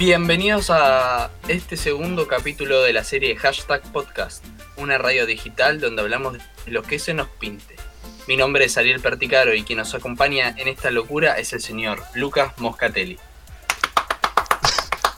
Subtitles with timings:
[0.00, 4.42] Bienvenidos a este segundo capítulo de la serie Hashtag Podcast,
[4.78, 7.76] una radio digital donde hablamos de lo que se nos pinte.
[8.26, 12.02] Mi nombre es Ariel Perticaro y quien nos acompaña en esta locura es el señor
[12.14, 13.18] Lucas Moscatelli.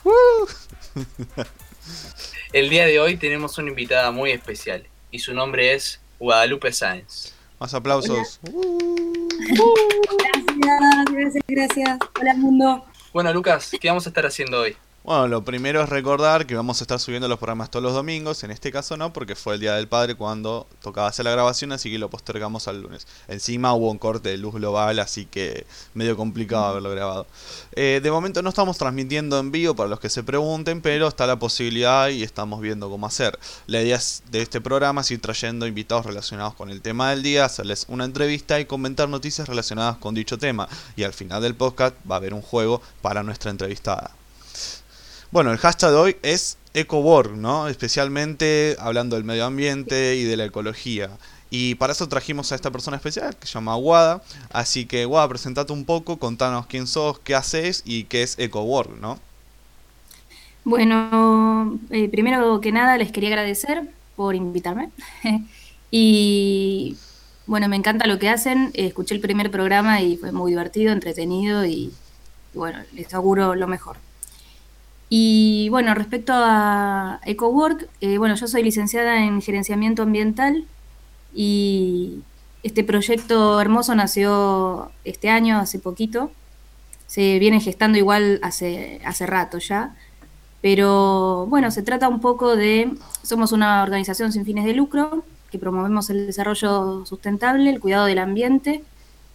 [2.53, 7.35] El día de hoy tenemos una invitada muy especial y su nombre es Guadalupe Sáenz.
[7.61, 8.41] Más aplausos.
[10.57, 11.99] Gracias, gracias, gracias.
[12.21, 12.85] Hola mundo.
[13.13, 14.77] Bueno, Lucas, ¿qué vamos a estar haciendo hoy?
[15.05, 18.45] Bueno, lo primero es recordar que vamos a estar subiendo los programas todos los domingos.
[18.45, 21.73] En este caso no, porque fue el Día del Padre cuando tocaba hacer la grabación,
[21.73, 23.09] así que lo postergamos al lunes.
[23.27, 27.27] Encima hubo un corte de luz global, así que medio complicado haberlo grabado.
[27.73, 31.27] Eh, de momento no estamos transmitiendo en vivo para los que se pregunten, pero está
[31.27, 33.37] la posibilidad y estamos viendo cómo hacer.
[33.67, 33.99] La idea
[34.31, 38.05] de este programa es ir trayendo invitados relacionados con el tema del día, hacerles una
[38.05, 40.69] entrevista y comentar noticias relacionadas con dicho tema.
[40.95, 44.13] Y al final del podcast va a haber un juego para nuestra entrevistada.
[45.33, 47.67] Bueno, el hashtag de hoy es EcoWork, ¿no?
[47.67, 51.09] Especialmente hablando del medio ambiente y de la ecología.
[51.49, 54.23] Y para eso trajimos a esta persona especial que se llama Wada.
[54.53, 59.01] Así que, Wada, presentate un poco, contanos quién sos, qué haces y qué es EcoWork,
[59.01, 59.19] ¿no?
[60.65, 64.91] Bueno, eh, primero que nada les quería agradecer por invitarme.
[65.91, 66.99] y
[67.47, 68.71] bueno, me encanta lo que hacen.
[68.75, 71.91] Escuché el primer programa y fue muy divertido, entretenido y
[72.53, 73.97] bueno, les auguro lo mejor.
[75.15, 80.65] Y bueno, respecto a EcoWork, eh, bueno, yo soy licenciada en gerenciamiento ambiental
[81.35, 82.21] y
[82.63, 86.33] este proyecto hermoso nació este año, hace poquito.
[87.07, 89.95] Se viene gestando igual hace, hace rato ya.
[90.63, 95.59] Pero bueno, se trata un poco de, somos una organización sin fines de lucro que
[95.59, 98.83] promovemos el desarrollo sustentable, el cuidado del ambiente,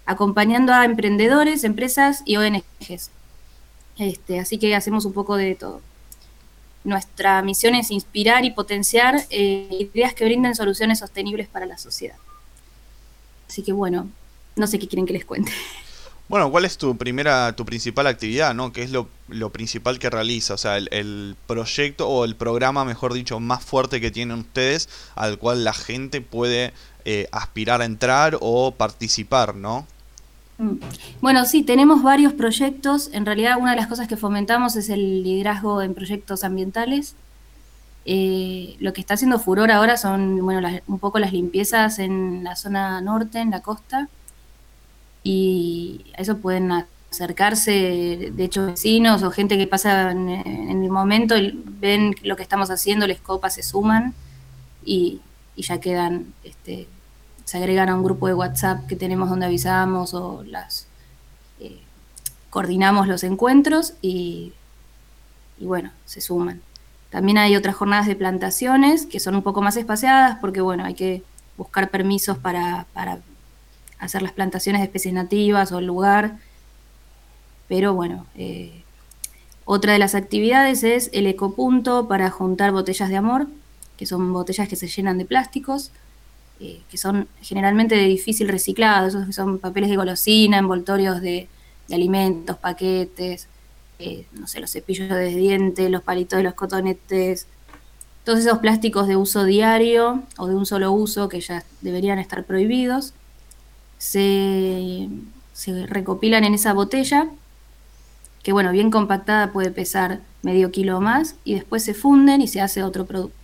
[0.08, 3.12] acompañando a emprendedores, empresas y ONGs.
[3.98, 5.81] Este, así que hacemos un poco de todo.
[6.84, 12.16] Nuestra misión es inspirar y potenciar eh, ideas que brinden soluciones sostenibles para la sociedad.
[13.50, 14.09] Así que bueno,
[14.56, 15.52] no sé qué quieren que les cuente.
[16.30, 18.74] Bueno, ¿cuál es tu primera, tu principal actividad, no?
[18.74, 19.08] ¿Qué es lo,
[19.53, 20.56] principal que realiza?
[20.56, 25.38] O sea, el, proyecto o el programa, mejor dicho, más fuerte que tienen ustedes, al
[25.38, 26.74] cual la gente puede
[27.06, 29.88] eh, aspirar a entrar o participar, ¿no?
[30.57, 30.78] Mm.
[31.22, 33.09] Bueno, sí, tenemos varios proyectos.
[33.13, 37.16] En realidad, una de las cosas que fomentamos es el liderazgo en proyectos ambientales.
[38.06, 42.56] Eh, lo que está haciendo furor ahora son, bueno, un poco las limpiezas en la
[42.56, 44.09] zona norte, en la costa.
[45.23, 46.72] Y a eso pueden
[47.12, 51.35] acercarse, de hecho, vecinos o gente que pasa en, el momento,
[51.79, 54.13] ven lo que estamos haciendo, les copa, se suman
[54.85, 55.19] y,
[55.56, 56.88] y ya quedan este,
[57.47, 60.85] se agregan a un grupo de WhatsApp que tenemos donde avisamos o las
[61.62, 61.80] eh,
[62.50, 64.52] coordinamos los encuentros y,
[65.58, 66.62] bueno, se suman.
[67.09, 70.94] También hay otras jornadas de plantaciones que son un poco más espaciadas porque bueno, hay
[70.94, 71.24] que
[71.56, 72.85] buscar permisos para,
[73.97, 76.40] hacer las plantaciones de especies nativas o el lugar.
[77.69, 78.84] Pero bueno, eh,
[79.64, 83.47] otra de las actividades es el ecopunto para juntar botellas de amor,
[83.96, 85.94] que son botellas que se llenan de plásticos
[86.59, 91.47] eh, que son generalmente de difícil reciclado, esos que son papeles de golosina, envoltorios de,
[91.91, 93.47] alimentos, paquetes,
[94.00, 97.47] eh, no sé, los cepillos de dientes, los palitos de los cotonetes,
[98.23, 102.44] todos esos plásticos de uso diario o de un solo uso que ya deberían estar
[102.44, 103.13] prohibidos,
[104.00, 105.07] se,
[105.53, 107.29] se recopilan en esa botella,
[108.44, 112.47] que bueno, bien compactada puede pesar medio kilo o más, y después se funden y
[112.47, 113.37] se hace otro producto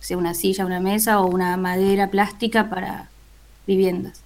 [0.00, 3.08] sea una silla, una mesa o una madera plástica para
[3.66, 4.22] viviendas.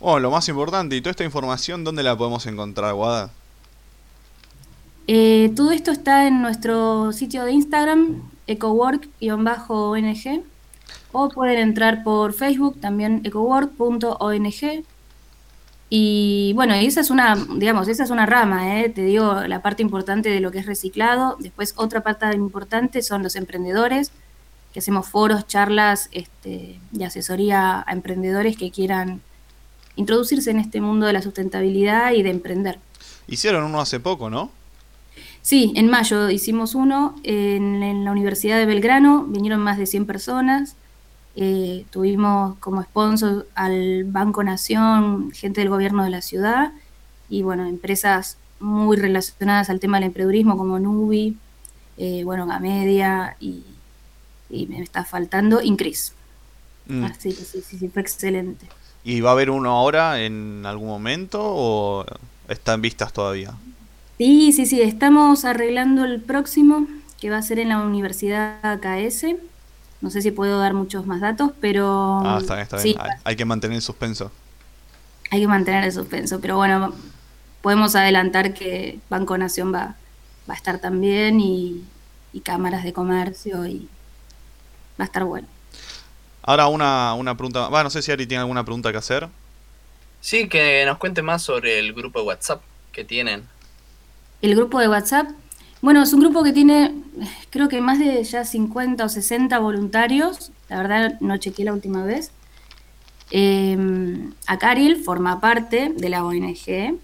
[0.00, 3.30] Oh, lo más importante, ¿y toda esta información dónde la podemos encontrar, Guada?
[5.06, 10.42] Eh, todo esto está en nuestro sitio de Instagram, ecowork-ong,
[11.12, 14.84] o pueden entrar por Facebook, también ecowork.ong.
[15.90, 18.88] Y bueno, esa es una, digamos, esa es una rama, ¿eh?
[18.88, 21.36] te digo, la parte importante de lo que es reciclado.
[21.38, 24.10] Después otra parte importante son los emprendedores,
[24.74, 29.22] que hacemos foros, charlas este, de asesoría a emprendedores que quieran
[29.94, 32.80] introducirse en este mundo de la sustentabilidad y de emprender.
[33.28, 34.50] Hicieron uno hace poco, ¿no?
[35.42, 40.74] Sí, en mayo hicimos uno en, la Universidad de Belgrano, vinieron más de 100 personas,
[41.36, 46.72] eh, tuvimos como sponsor al Banco Nación, gente del gobierno de la ciudad
[47.28, 51.36] y bueno, empresas muy relacionadas al tema del emprendedurismo como Nubi,
[51.96, 53.62] eh, bueno, Gamedia y
[54.54, 56.12] y me está faltando Increase.
[56.86, 57.04] Mm.
[57.04, 58.66] Así que sí, sí, sí, fue excelente.
[59.04, 62.06] ¿Y va a haber uno ahora en algún momento o
[62.48, 63.54] está en vistas todavía?
[64.18, 66.86] Sí, sí, sí, estamos arreglando el próximo,
[67.20, 69.26] que va a ser en la Universidad AKS.
[70.00, 72.22] No sé si puedo dar muchos más datos, pero...
[72.24, 72.96] Ah, está bien, está bien.
[73.24, 74.30] Hay, que mantener el suspenso.
[75.30, 76.94] Hay que mantener el suspenso, pero bueno,
[77.62, 79.96] podemos adelantar que Banco Nación va,
[80.48, 81.82] va a estar también y,
[82.32, 83.88] y cámaras de comercio y
[84.98, 85.48] va a estar bueno.
[86.42, 89.28] Ahora una, una pregunta, bueno, no sé si Ari tiene alguna pregunta que hacer.
[90.20, 92.62] Sí, que nos cuente más sobre el grupo de WhatsApp
[92.92, 93.44] que tienen.
[94.42, 95.28] El grupo de WhatsApp,
[95.80, 96.94] bueno, es un grupo que tiene,
[97.50, 100.52] creo que más de ya 50 o 60 voluntarios.
[100.68, 102.30] La verdad, no chequeé la última vez.
[103.30, 103.76] Eh,
[104.46, 106.98] Acariel forma parte de la ONG.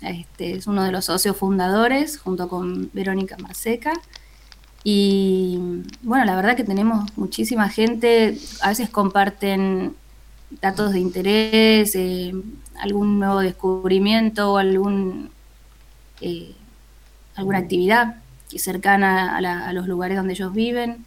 [0.00, 3.92] Este, es uno de los socios fundadores, junto con Verónica Marseca.
[4.84, 5.58] Y
[6.02, 8.38] bueno, la verdad que tenemos muchísima gente.
[8.62, 9.94] A veces comparten
[10.60, 12.32] datos de interés, eh,
[12.80, 15.30] algún nuevo descubrimiento o algún
[16.20, 16.54] eh,
[17.34, 18.16] alguna actividad
[18.56, 21.04] cercana a, los lugares donde ellos viven.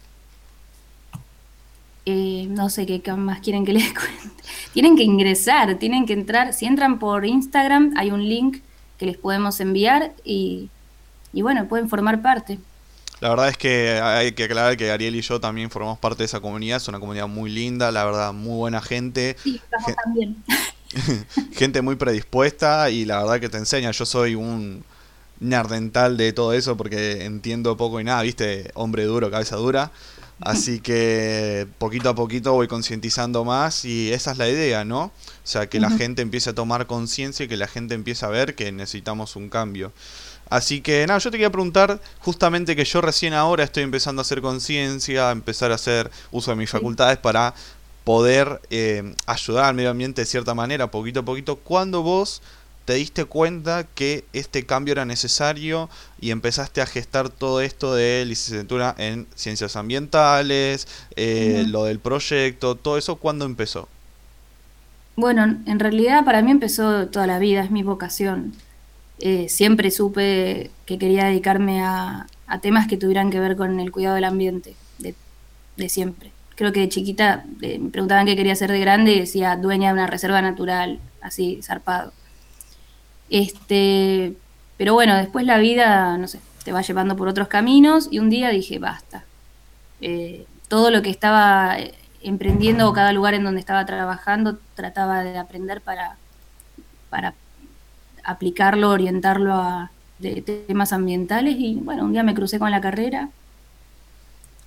[2.04, 4.42] Eh, no sé qué más quieren que les cuente.
[4.72, 6.52] Tienen que ingresar, tienen que entrar.
[6.52, 8.58] Si entran por Instagram, hay un link
[8.98, 10.70] que les podemos enviar y,
[11.32, 12.58] y bueno, pueden formar parte.
[13.22, 16.24] La verdad es que hay que aclarar que Ariel y yo también formamos parte de
[16.24, 16.78] esa comunidad.
[16.78, 19.36] Es una comunidad muy linda, la verdad, muy buena gente.
[19.40, 20.42] Sí, estamos también.
[21.52, 23.92] gente muy predispuesta y la verdad que te enseña.
[23.92, 24.82] Yo soy un,
[25.38, 29.92] nerdental de todo eso porque entiendo poco y nada, viste, hombre duro, cabeza dura.
[30.40, 35.04] Así que poquito a poquito voy concientizando más y esa es la idea, ¿no?
[35.04, 35.12] O
[35.44, 38.56] sea, que la gente empiece a tomar conciencia y que la gente empiece a ver
[38.56, 39.92] que necesitamos un cambio.
[40.52, 44.24] Así que nada, yo te quería preguntar justamente que yo recién ahora estoy empezando a
[44.24, 47.54] hacer conciencia, a empezar a hacer uso de mis facultades para
[48.04, 51.56] poder eh, ayudar al medio ambiente de cierta manera, poquito a poquito.
[51.56, 52.42] cuando vos
[52.84, 55.88] te diste cuenta que este cambio era necesario
[56.20, 62.74] y empezaste a gestar todo esto de licenciatura en ciencias ambientales, eh, lo del proyecto,
[62.74, 63.88] todo eso, ¿cuándo empezó?
[65.16, 68.52] Bueno, en realidad para mí empezó toda la vida, es mi vocación.
[69.18, 72.26] Eh, siempre supe que quería dedicarme a,
[72.60, 76.32] temas que tuvieran que ver con el cuidado del ambiente, de, siempre.
[76.54, 79.88] Creo que de chiquita eh, me preguntaban qué quería ser de grande y decía dueña
[79.88, 82.12] de una reserva natural, así, zarpado.
[83.30, 84.34] Este,
[84.76, 88.28] pero bueno, después la vida, no sé, te va llevando por otros caminos y un
[88.28, 89.24] día dije, basta.
[90.00, 91.76] Eh, todo lo que estaba
[92.22, 96.16] emprendiendo o cada lugar en donde estaba trabajando trataba de aprender para,
[97.10, 97.34] para
[98.24, 99.90] aplicarlo, orientarlo a
[100.66, 103.30] temas ambientales y bueno, un día me crucé con la carrera.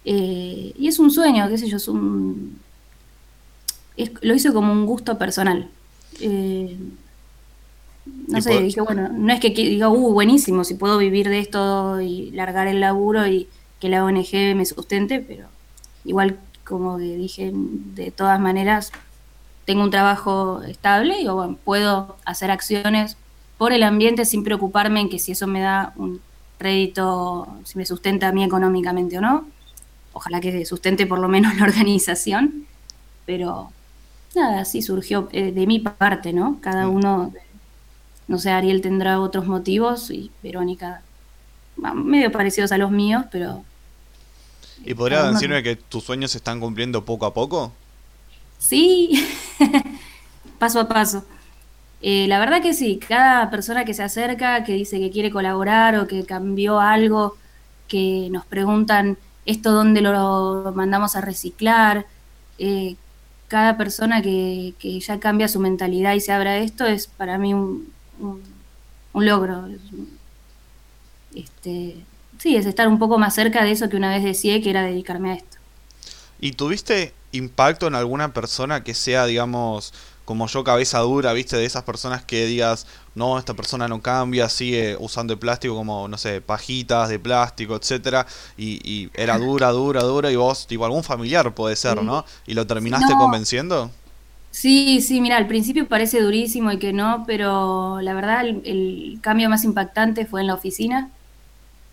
[0.03, 2.59] Eh, y es un sueño, qué sé yo, es un...
[4.21, 5.69] lo hice como un gusto personal.
[8.27, 11.99] No sé, dije, bueno, no es que diga, uh, buenísimo, si puedo vivir de esto
[12.01, 13.47] y largar el laburo y
[13.79, 15.47] que la ONG me sustente, pero
[16.03, 18.91] igual como que dije, de todas maneras,
[19.65, 23.17] tengo un trabajo estable y bueno, puedo hacer acciones
[23.57, 26.21] por el ambiente sin preocuparme en que si eso me da un
[26.59, 29.45] rédito, si me sustenta a mí económicamente o no.
[30.13, 32.65] Ojalá que sustente por lo menos la organización,
[33.25, 33.71] pero
[34.35, 36.57] nada, así surgió eh, de mi parte, ¿no?
[36.61, 36.93] Cada mm.
[36.93, 37.33] uno
[38.27, 41.01] no sé, Ariel tendrá otros motivos y Verónica
[41.77, 43.63] medio parecidos a los míos, pero...
[44.83, 47.73] ¿Y podría decirme que tus sueños se están cumpliendo poco a poco?
[48.57, 49.25] Sí,
[50.59, 51.23] paso a paso.
[52.07, 55.95] Eh, la verdad que sí, cada persona que se acerca, que dice que quiere colaborar
[55.95, 57.35] o que cambió algo,
[57.87, 62.05] que nos preguntan esto dónde lo mandamos a reciclar,
[62.59, 62.95] eh,
[63.47, 67.55] cada persona que, que, ya cambia su mentalidad y se abra esto es para mí
[67.55, 69.67] un, un, logro.
[71.33, 71.95] Este,
[72.37, 74.83] sí, es estar un poco más cerca de eso que una vez decía que era
[74.83, 75.57] dedicarme a esto.
[76.39, 79.91] ¿Y tuviste impacto en alguna persona que sea, digamos,
[80.25, 84.49] como yo, cabeza dura, viste, de esas personas que digas, no, esta persona no cambia,
[84.49, 88.25] sigue usando el plástico como, no sé, pajitas de plástico, etcétera,
[88.57, 92.25] y, era dura, dura, dura, y vos, tipo, algún familiar puede ser, ¿no?
[92.47, 93.91] ¿Y lo terminaste convenciendo?
[94.55, 99.49] Sí, sí, mira, al principio parece durísimo y que no, pero la verdad el, cambio
[99.49, 101.09] más impactante fue en la oficina.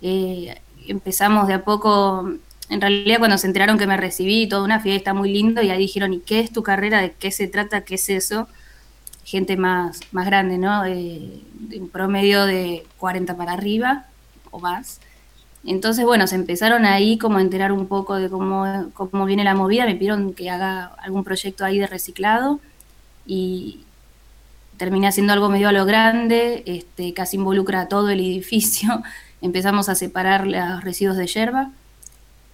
[0.01, 2.35] Eh, empezamos de a poco,
[2.73, 5.79] en realidad cuando se enteraron que me recibí, toda una fiesta muy lindo, y ahí
[5.79, 7.03] dijeron, ¿y qué es tu carrera?
[7.03, 7.83] ¿De qué se trata?
[7.83, 8.49] ¿Qué es eso?
[9.25, 10.83] Gente más, más grande, ¿no?
[10.83, 11.43] de
[11.79, 14.07] un promedio de 40 para arriba
[14.51, 15.01] o más.
[15.65, 19.55] Entonces, bueno, se empezaron ahí como a enterar un poco de cómo, cómo viene la
[19.55, 22.59] movida, me pidieron que haga algún proyecto ahí de reciclado
[23.27, 23.85] y
[24.79, 29.03] terminé haciendo algo medio a lo grande, este, casi involucra a todo el edificio.
[29.43, 31.71] Empezamos a separar los residuos de yerba.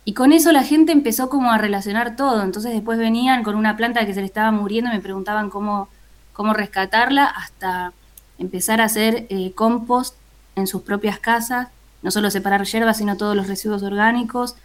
[0.09, 2.43] Y con eso la gente empezó como a relacionar todo.
[2.43, 5.91] Entonces después venían con una planta que se le estaba muriendo y me preguntaban cómo,
[6.33, 7.93] cómo rescatarla, hasta
[8.39, 10.17] empezar a hacer eh, compost
[10.57, 11.69] en sus propias casas,
[12.01, 14.57] no solo separar hierbas, sino todos los residuos orgánicos.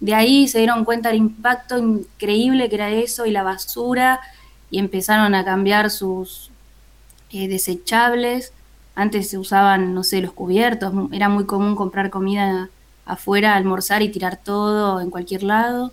[0.00, 4.18] De ahí se dieron cuenta del impacto increíble que era eso y la basura,
[4.68, 6.50] y empezaron a cambiar sus
[7.30, 8.52] eh, desechables.
[8.96, 12.68] Antes se usaban, no sé, los cubiertos, era muy común comprar comida
[13.08, 15.92] afuera, almorzar y tirar todo en cualquier lado.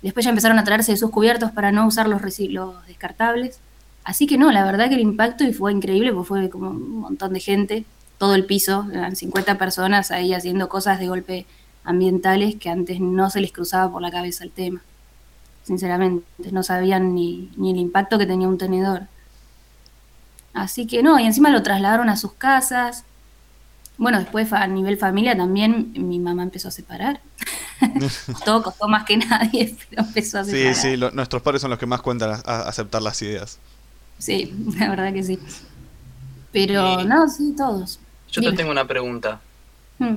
[0.00, 3.60] Después ya empezaron a traerse sus cubiertos para no usar los, los descartables.
[4.04, 7.34] Así que no, la verdad que el impacto fue increíble, porque fue como un montón
[7.34, 7.84] de gente,
[8.16, 11.46] todo el piso, eran 50 personas ahí haciendo cosas de golpe
[11.84, 14.82] ambientales que antes no se les cruzaba por la cabeza el tema.
[15.64, 19.02] Sinceramente, no sabían ni, ni el impacto que tenía un tenedor.
[20.54, 23.04] Así que no, y encima lo trasladaron a sus casas.
[24.00, 27.20] Bueno, después a nivel familia también mi mamá empezó a separar.
[28.46, 30.74] Todo costó más que nadie, pero empezó a separar.
[30.74, 33.58] Sí, sí, nuestros padres son los que más cuentan a aceptar las ideas.
[34.16, 35.38] Sí, la verdad que sí.
[36.50, 38.00] Pero no, sí, todos.
[38.32, 39.42] Yo te tengo una pregunta.
[39.98, 40.14] Hmm.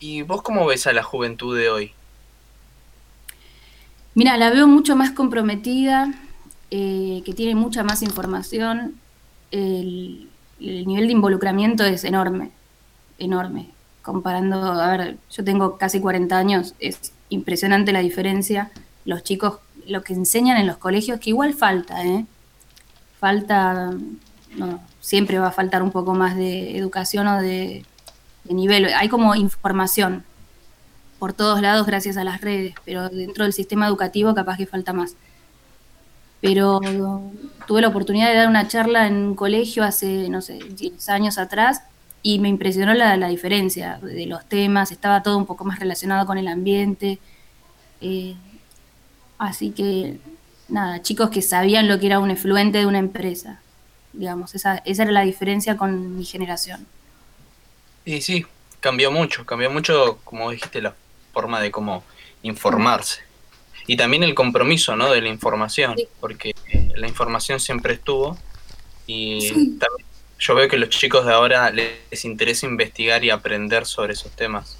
[0.00, 1.92] ¿Y vos cómo ves a la juventud de hoy?
[4.16, 6.12] Mira, la veo mucho más comprometida,
[6.72, 8.96] eh, que tiene mucha más información.
[9.52, 10.28] El,
[10.60, 12.50] el, nivel de involucramiento es enorme,
[13.24, 13.70] enorme.
[14.02, 18.70] Comparando, a ver, yo tengo casi 40 años, es impresionante la diferencia.
[19.04, 22.26] Los chicos, lo que enseñan en los colegios, que igual falta, ¿eh?
[23.22, 23.92] falta,
[24.56, 27.86] no, siempre va a faltar un poco más de educación o de,
[28.48, 28.86] nivel.
[28.86, 30.24] Hay como información
[31.20, 34.92] por todos lados gracias a las redes, pero dentro del sistema educativo capaz que falta
[34.92, 35.14] más.
[36.40, 36.80] Pero
[37.68, 41.38] tuve la oportunidad de dar una charla en un colegio hace, no sé, 10 años
[41.38, 41.82] atrás
[42.22, 46.38] y me impresionó la, diferencia de los temas, estaba todo un poco más relacionado con
[46.38, 47.18] el ambiente.
[48.00, 48.34] Eh,
[49.38, 50.18] así que
[50.68, 53.60] nada, chicos que sabían lo que era un efluente de una empresa.
[54.12, 56.86] Digamos, esa, esa era la diferencia con mi generación.
[58.04, 58.46] Y sí,
[58.80, 60.94] cambió mucho, cambió mucho, como dijiste, la
[61.32, 62.04] forma de cómo
[62.42, 63.20] informarse.
[63.86, 65.10] Y también el compromiso, ¿no?
[65.10, 66.54] De la información, porque
[66.94, 68.38] la información siempre estuvo.
[69.06, 69.48] Y
[69.78, 70.06] también
[70.42, 74.76] yo veo que los chicos de ahora les interesa investigar y aprender sobre esos temas.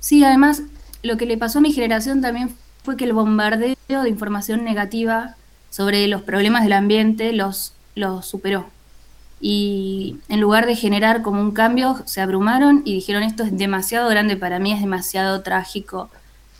[0.00, 0.62] Sí, además,
[1.04, 2.52] lo que le pasó a mi generación también
[2.82, 5.36] fue que el bombardeo de información negativa
[5.70, 8.66] sobre los problemas del ambiente los, los superó.
[9.40, 14.08] Y en lugar de generar como un cambio, se abrumaron y dijeron esto es demasiado
[14.08, 16.10] grande para mí, es demasiado trágico.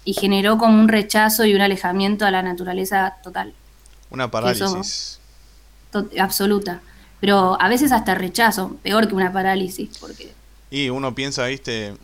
[0.04, 3.54] Y generó como un rechazo y un alejamiento a la naturaleza total.
[4.10, 5.18] Una parálisis.
[6.20, 6.80] absoluta.
[7.20, 9.98] Pero a veces hasta rechazo, peor que una parálisis.
[9.98, 10.32] porque
[10.70, 11.94] Y uno piensa, viste,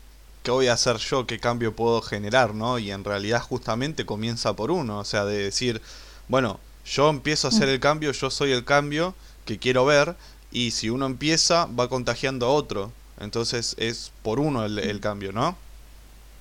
[0.42, 1.26] ¿qué voy a hacer yo?
[1.26, 2.54] ¿Qué cambio puedo generar?
[2.54, 2.78] ¿no?
[2.78, 5.82] Y en realidad justamente comienza por uno, o sea, de decir,
[6.28, 9.14] bueno, yo empiezo a hacer el cambio, yo soy el cambio
[9.44, 10.16] que quiero ver,
[10.50, 12.92] y si uno empieza, va contagiando a otro.
[13.18, 15.56] Entonces es por uno el, cambio, ¿no?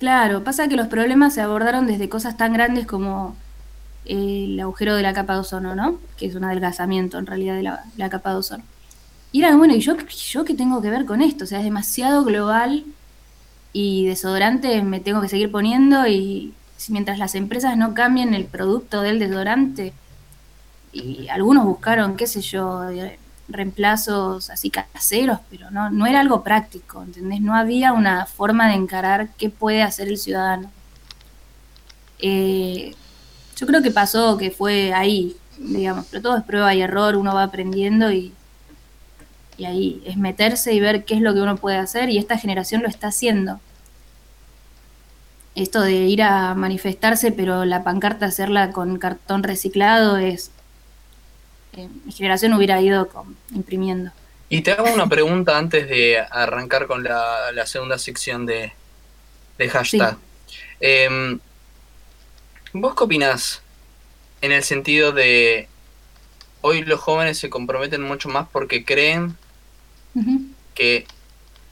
[0.00, 3.36] Claro, pasa que los problemas se abordaron desde cosas tan grandes como
[4.04, 5.98] el agujero de la capa de ozono, ¿no?
[6.16, 8.64] Que es un adelgazamiento en realidad de la, capa de ozono.
[9.30, 11.44] Y era, bueno, ¿y yo, yo qué tengo que ver con esto?
[11.44, 12.84] O sea, es demasiado global
[13.72, 16.54] y desodorante me tengo que seguir poniendo y
[16.88, 19.94] mientras las empresas no cambien el producto del desodorante
[20.92, 22.82] y algunos buscaron, qué sé yo,
[23.48, 27.40] reemplazos así caseros, pero no, no era algo práctico, ¿entendés?
[27.40, 30.70] No había una forma de encarar qué puede hacer el ciudadano.
[32.18, 32.94] Eh,
[33.62, 37.34] yo creo que pasó que fue ahí, digamos, pero todo es prueba y error, uno
[37.34, 38.34] va aprendiendo y
[39.56, 42.36] y ahí es meterse y ver qué es lo que uno puede hacer y esta
[42.36, 43.60] generación lo está haciendo.
[45.54, 50.50] Esto de ir a manifestarse, pero la pancarta hacerla con cartón reciclado es...
[51.76, 53.08] Eh, mi generación hubiera ido
[53.54, 54.10] imprimiendo.
[54.48, 58.72] Y te hago una pregunta antes de arrancar con la, segunda sección de,
[59.70, 60.16] hashtag.
[60.80, 61.38] Em,
[62.72, 63.62] ¿Vos qué opinás
[64.40, 65.68] en el sentido de
[66.62, 69.36] hoy los jóvenes se comprometen mucho más porque creen
[70.74, 71.06] que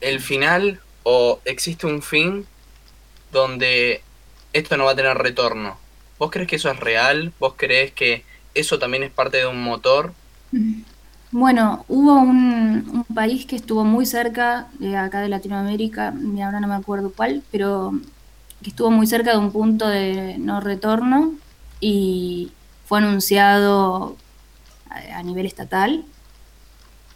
[0.00, 2.46] el final o existe un fin
[3.32, 4.02] donde
[4.52, 5.76] esto no va a tener retorno.
[6.18, 7.32] ¿Vos crees que eso es real?
[7.38, 10.12] ¿Vos crees que eso también es parte de un motor?
[11.30, 16.68] Bueno, hubo un, país que estuvo muy cerca de acá de Latinoamérica, y ahora no
[16.68, 17.92] me acuerdo cuál, pero
[18.62, 21.32] que estuvo muy cerca de un punto de no retorno
[21.80, 22.52] y
[22.86, 24.16] fue anunciado
[25.14, 26.04] a nivel estatal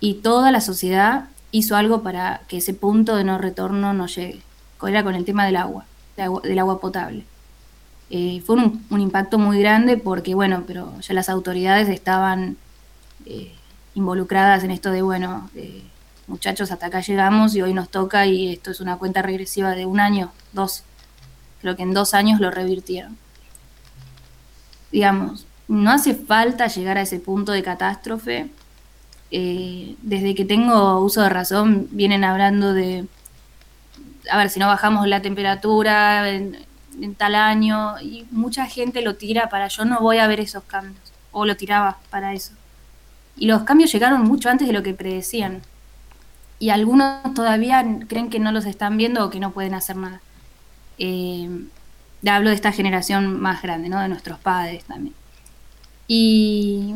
[0.00, 4.42] y toda la sociedad hizo algo para que ese punto de no retorno no llegue.
[4.86, 5.86] Era con el tema del agua,
[6.16, 7.24] del agua potable.
[8.10, 12.58] Eh, fue un, impacto muy grande porque, bueno, pero ya las autoridades estaban
[13.24, 13.54] eh,
[13.94, 15.48] involucradas en esto de, bueno,
[16.26, 19.86] muchachos, hasta acá llegamos y hoy nos toca y esto es una cuenta regresiva de
[19.86, 20.84] un año, dos.
[21.64, 23.16] Creo que en dos años lo revirtieron.
[24.92, 28.50] Digamos, no hace falta llegar a ese punto de catástrofe.
[29.30, 33.06] Eh, desde que tengo uso de razón, vienen hablando de,
[34.30, 36.66] a ver, si no bajamos la temperatura en,
[37.16, 41.14] tal año, y mucha gente lo tira para yo no voy a ver esos cambios,
[41.32, 42.52] o lo tiraba para eso.
[43.38, 45.62] Y los cambios llegaron mucho antes de lo que predecían.
[46.58, 50.20] Y algunos todavía creen que no los están viendo o que no pueden hacer nada.
[50.98, 51.48] Eh,
[52.30, 54.00] hablo de esta generación más grande, ¿no?
[54.00, 55.14] De nuestros padres también.
[56.06, 56.94] Y,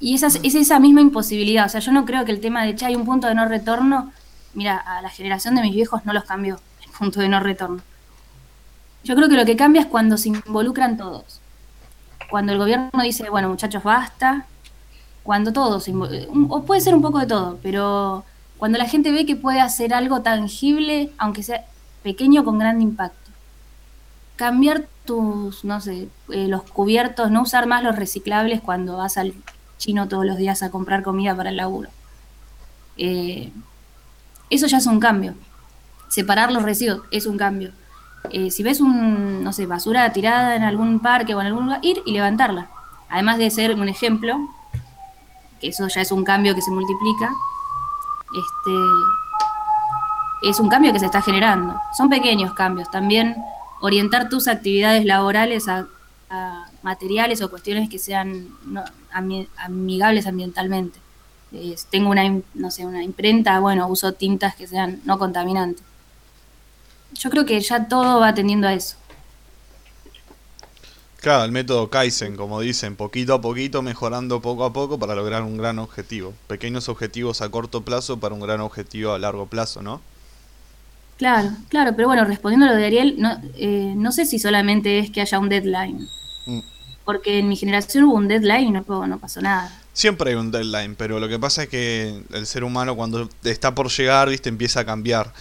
[0.00, 1.66] y es esa misma imposibilidad.
[1.66, 3.46] O sea, yo no creo que el tema de, che, hay un punto de no
[3.46, 4.12] retorno.
[4.54, 7.82] Mira, a la generación de mis viejos no los cambió el punto de no retorno.
[9.04, 11.40] Yo creo que lo que cambia es cuando se involucran todos.
[12.30, 14.46] Cuando el gobierno dice, bueno, muchachos, basta.
[15.22, 15.88] Cuando todos,
[16.48, 18.24] o puede ser un poco de todo, pero
[18.58, 21.64] cuando la gente ve que puede hacer algo tangible, aunque sea
[22.02, 23.21] pequeño, con gran impacto
[24.36, 29.34] cambiar tus, no sé, eh, los cubiertos, no usar más los reciclables cuando vas al
[29.78, 31.90] chino todos los días a comprar comida para el laburo.
[32.96, 33.52] Eh,
[34.50, 35.34] eso ya es un cambio.
[36.08, 37.72] Separar los residuos es un cambio.
[38.30, 41.80] Eh, si ves un, no sé, basura tirada en algún parque o en algún lugar,
[41.82, 42.68] ir y levantarla.
[43.08, 44.38] Además de ser un ejemplo,
[45.60, 47.30] que eso ya es un cambio que se multiplica,
[48.32, 48.72] este,
[50.50, 51.80] es un cambio que se está generando.
[51.96, 52.90] Son pequeños cambios.
[52.90, 53.36] También
[53.82, 55.86] orientar tus actividades laborales a,
[56.82, 58.48] materiales o cuestiones que sean
[59.58, 60.98] amigables ambientalmente.
[61.90, 65.84] tengo una, no sé, una imprenta, bueno, uso tintas que sean no contaminantes.
[67.12, 68.96] Yo creo que ya todo va tendiendo a eso.
[71.20, 75.42] Claro, el método Kaizen, como dicen, poquito a poquito, mejorando poco a poco para lograr
[75.42, 76.32] un gran objetivo.
[76.46, 80.00] Pequeños objetivos a corto plazo para un gran objetivo a largo plazo, ¿no?
[81.16, 84.98] Claro, claro, pero bueno, respondiendo a lo de Ariel, no, eh, no sé si solamente
[84.98, 86.08] es que haya un deadline.
[86.46, 86.60] Mm.
[87.04, 89.70] Porque en mi generación hubo un deadline y no, no pasó nada.
[89.92, 93.74] Siempre hay un deadline, pero lo que pasa es que el ser humano cuando está
[93.74, 95.32] por llegar, viste, empieza a cambiar.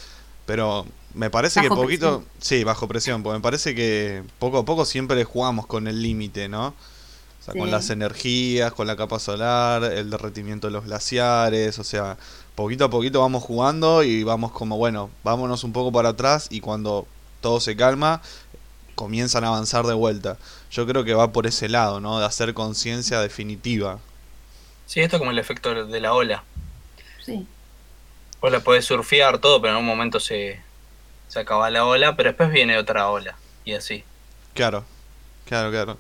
[0.46, 4.86] Pero me parece que poquito, sí, bajo presión, porque me parece que poco a poco
[4.86, 6.68] siempre jugamos con el límite, ¿no?
[6.68, 11.84] O sea, con las energías, con la capa solar, el derretimiento de los glaciares, o
[11.84, 12.18] sea,
[12.56, 16.62] poquito a poquito vamos jugando y vamos como, bueno, vámonos un poco para atrás y
[16.62, 17.08] cuando
[17.42, 18.22] todo se calma,
[18.96, 20.38] comienzan a avanzar de vuelta.
[20.72, 22.20] Yo creo que va por ese lado, ¿no?
[22.20, 24.00] De hacer conciencia definitiva.
[24.86, 26.44] Sí, esto es como el efecto de la ola.
[27.26, 27.48] Sí.
[28.42, 30.62] Vos la podés surfear todo, pero en un momento se,
[31.28, 33.38] se acaba la ola, pero después viene otra ola.
[33.64, 34.04] Y así.
[34.54, 34.84] Claro,
[35.46, 35.98] claro, claro.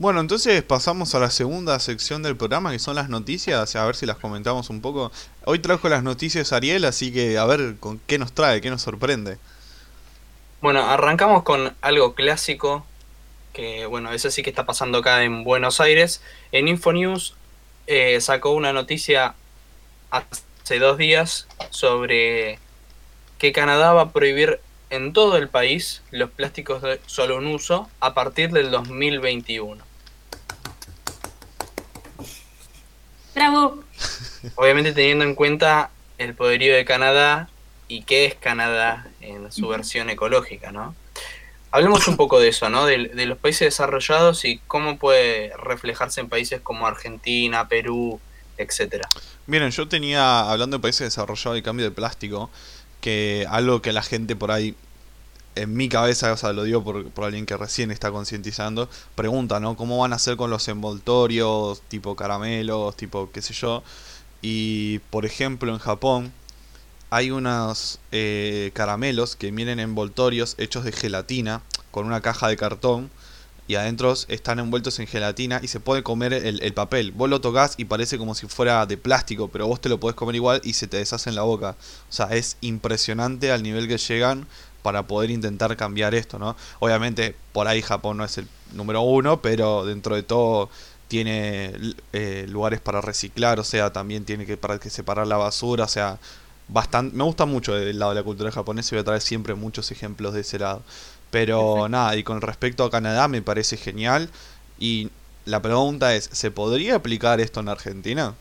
[0.00, 3.94] Bueno, entonces pasamos a la segunda sección del programa, que son las noticias, a ver
[3.94, 5.12] si las comentamos un poco.
[5.44, 8.80] Hoy trajo las noticias Ariel, así que a ver con qué nos trae, qué nos
[8.80, 9.36] sorprende.
[10.62, 12.86] Bueno, arrancamos con algo clásico,
[13.52, 16.22] que bueno, eso sí que está pasando acá en Buenos Aires.
[16.50, 17.34] En Infonews
[17.86, 19.34] eh, sacó una noticia
[20.10, 22.58] hace dos días sobre
[23.36, 27.90] que Canadá va a prohibir en todo el país los plásticos de solo un uso
[28.00, 29.89] a partir del 2021.
[33.34, 33.82] Bravo.
[34.56, 37.48] Obviamente teniendo en cuenta el poderío de Canadá
[37.88, 40.94] y qué es Canadá en su versión ecológica, ¿no?
[41.72, 42.86] Hablemos un poco de eso, ¿no?
[42.86, 48.20] De, los países desarrollados y cómo puede reflejarse en países como Argentina, Perú,
[48.58, 49.08] etcétera.
[49.46, 52.50] Miren, yo tenía, hablando de países desarrollados y cambio de plástico,
[53.00, 54.74] que algo que la gente por ahí
[55.54, 59.60] en mi cabeza, o sea, lo digo por, por alguien que recién está concientizando, pregunta,
[59.60, 59.76] ¿no?
[59.76, 63.82] ¿Cómo van a hacer con los envoltorios, tipo caramelos, tipo qué sé yo?
[64.42, 66.32] Y, por ejemplo, en Japón
[67.10, 73.10] hay unos eh, caramelos que vienen envoltorios hechos de gelatina, con una caja de cartón,
[73.66, 77.12] y adentro están envueltos en gelatina y se puede comer el, el, papel.
[77.12, 80.16] Vos lo tocas y parece como si fuera de plástico, pero vos te lo podés
[80.16, 81.76] comer igual y se te deshace en la boca.
[82.08, 84.48] O sea, es impresionante al nivel que llegan
[84.82, 86.56] para poder intentar cambiar esto, ¿no?
[86.78, 90.70] Obviamente por ahí Japón no es el número uno, pero dentro de todo
[91.08, 91.72] tiene
[92.12, 95.88] eh, lugares para reciclar, o sea, también tiene que para que separar la basura, o
[95.88, 96.18] sea,
[96.68, 99.54] bastante me gusta mucho el lado de la cultura japonesa y voy a traer siempre
[99.54, 100.82] muchos ejemplos de ese lado.
[101.30, 104.30] Pero nada, y con respecto a Canadá me parece genial
[104.78, 105.10] y
[105.44, 108.34] la pregunta es, ¿se podría aplicar esto en Argentina?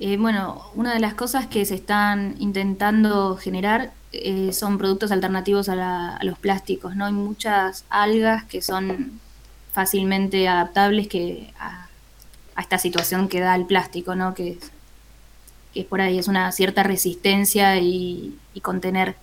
[0.00, 5.68] Eh, bueno, una de las cosas que se están intentando generar eh, son productos alternativos
[5.68, 7.06] a, los plásticos, ¿no?
[7.06, 9.20] Hay muchas algas que son
[9.72, 11.88] fácilmente adaptables que a,
[12.60, 14.34] esta situación que da el plástico, ¿no?
[14.34, 14.70] Que es,
[15.74, 19.16] es por ahí, es una cierta resistencia y, contener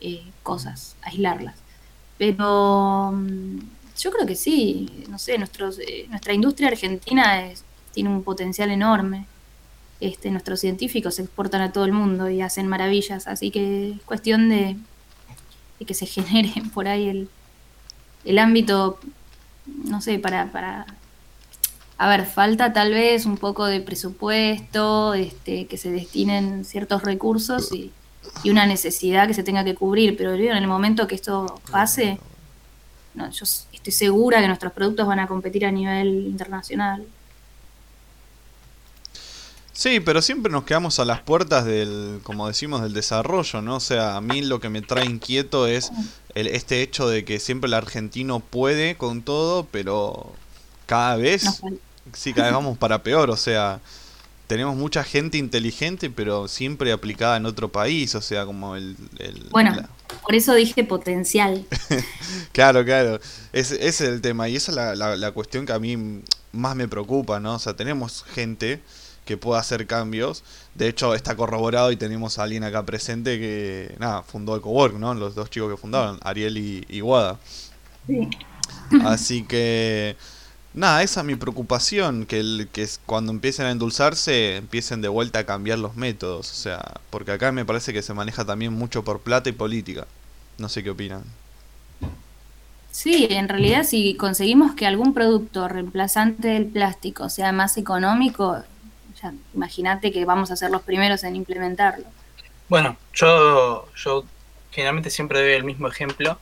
[0.00, 1.54] eh, cosas, aislarlas.
[2.18, 3.58] Pero mm,
[3.98, 7.44] yo creo que sí, no sé, nuestros, nuestra industria argentina
[7.92, 9.26] tiene un potencial enorme
[10.00, 14.02] este, nuestros científicos se exportan a todo el mundo y hacen maravillas, así que es
[14.02, 14.76] cuestión de,
[15.84, 17.28] que se genere por ahí el,
[18.24, 18.98] el ámbito,
[19.66, 20.86] no sé, para, para...
[22.00, 27.72] A ver, falta tal vez un poco de presupuesto, este, que se destinen ciertos recursos
[27.72, 27.90] y,
[28.44, 32.20] y una necesidad que se tenga que cubrir, pero en el momento que esto pase,
[33.14, 37.04] no, yo estoy segura que nuestros productos van a competir a nivel internacional.
[39.78, 43.76] Sí, pero siempre nos quedamos a las puertas del, como decimos, del desarrollo, ¿no?
[43.76, 45.92] O sea, a mí lo que me trae inquieto es
[46.34, 50.32] el, este hecho de que siempre el argentino puede con todo, pero
[50.86, 51.62] cada vez,
[52.12, 53.78] sí, cada vez vamos para peor, o sea,
[54.48, 58.96] tenemos mucha gente inteligente, pero siempre aplicada en otro país, o sea, como el...
[59.52, 59.76] bueno,
[60.22, 61.64] por eso dije potencial.
[62.52, 63.20] claro, claro,
[63.52, 66.74] ese, es el tema, y esa es la, la, la cuestión que a mí más
[66.74, 67.54] me preocupa, ¿no?
[67.54, 68.82] O sea, tenemos gente
[69.28, 70.42] que pueda hacer cambios.
[70.74, 75.12] De hecho, está corroborado y tenemos a alguien acá presente que, nada, fundó EcoWork, ¿no?
[75.12, 77.38] Los dos chicos que fundaron, Ariel y, y Wada.
[79.04, 80.16] Así que,
[80.72, 85.40] nada, esa es mi preocupación, que, el, que cuando empiecen a endulzarse, empiecen de vuelta
[85.40, 86.50] a cambiar los métodos.
[86.50, 90.06] O sea, porque acá me parece que se maneja también mucho por plata y política.
[90.56, 91.22] No sé qué opinan.
[92.90, 98.64] Sí, en realidad si conseguimos que algún producto reemplazante del plástico sea más económico,
[99.54, 102.06] imagínate que vamos a ser los primeros en implementarlo.
[102.68, 104.24] Bueno, yo, yo
[104.70, 106.38] generalmente siempre doy el mismo ejemplo.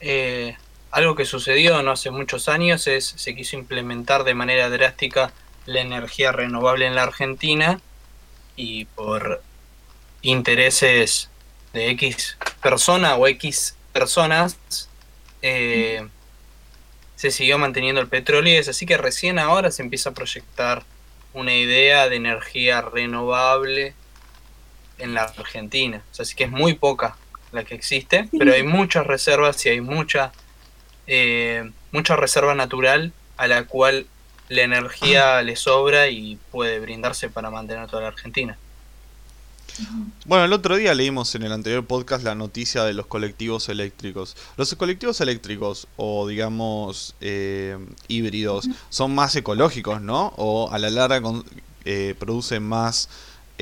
[0.00, 0.56] Eh,
[0.90, 5.32] algo que sucedió no hace muchos años es se quiso implementar de manera drástica
[5.66, 7.80] la energía renovable en la Argentina
[8.56, 9.42] y por
[10.22, 11.30] intereses
[11.72, 14.58] de X persona o X personas
[15.42, 16.06] eh,
[17.16, 20.82] se siguió manteniendo el petróleo y es así que recién ahora se empieza a proyectar
[21.32, 23.94] una idea de energía renovable
[24.98, 26.02] en la Argentina.
[26.10, 27.16] O sea, sí que es muy poca
[27.52, 30.32] la que existe, pero hay muchas reservas y hay mucha,
[31.06, 34.06] eh, mucha reserva natural a la cual
[34.48, 38.58] la energía le sobra y puede brindarse para mantener toda la Argentina.
[40.26, 44.36] Bueno, el otro día leímos en el anterior podcast la noticia de los colectivos eléctricos.
[44.56, 47.78] Los colectivos eléctricos o digamos eh,
[48.08, 50.32] híbridos son más ecológicos, ¿no?
[50.36, 51.20] O a la larga
[51.84, 53.08] eh, producen más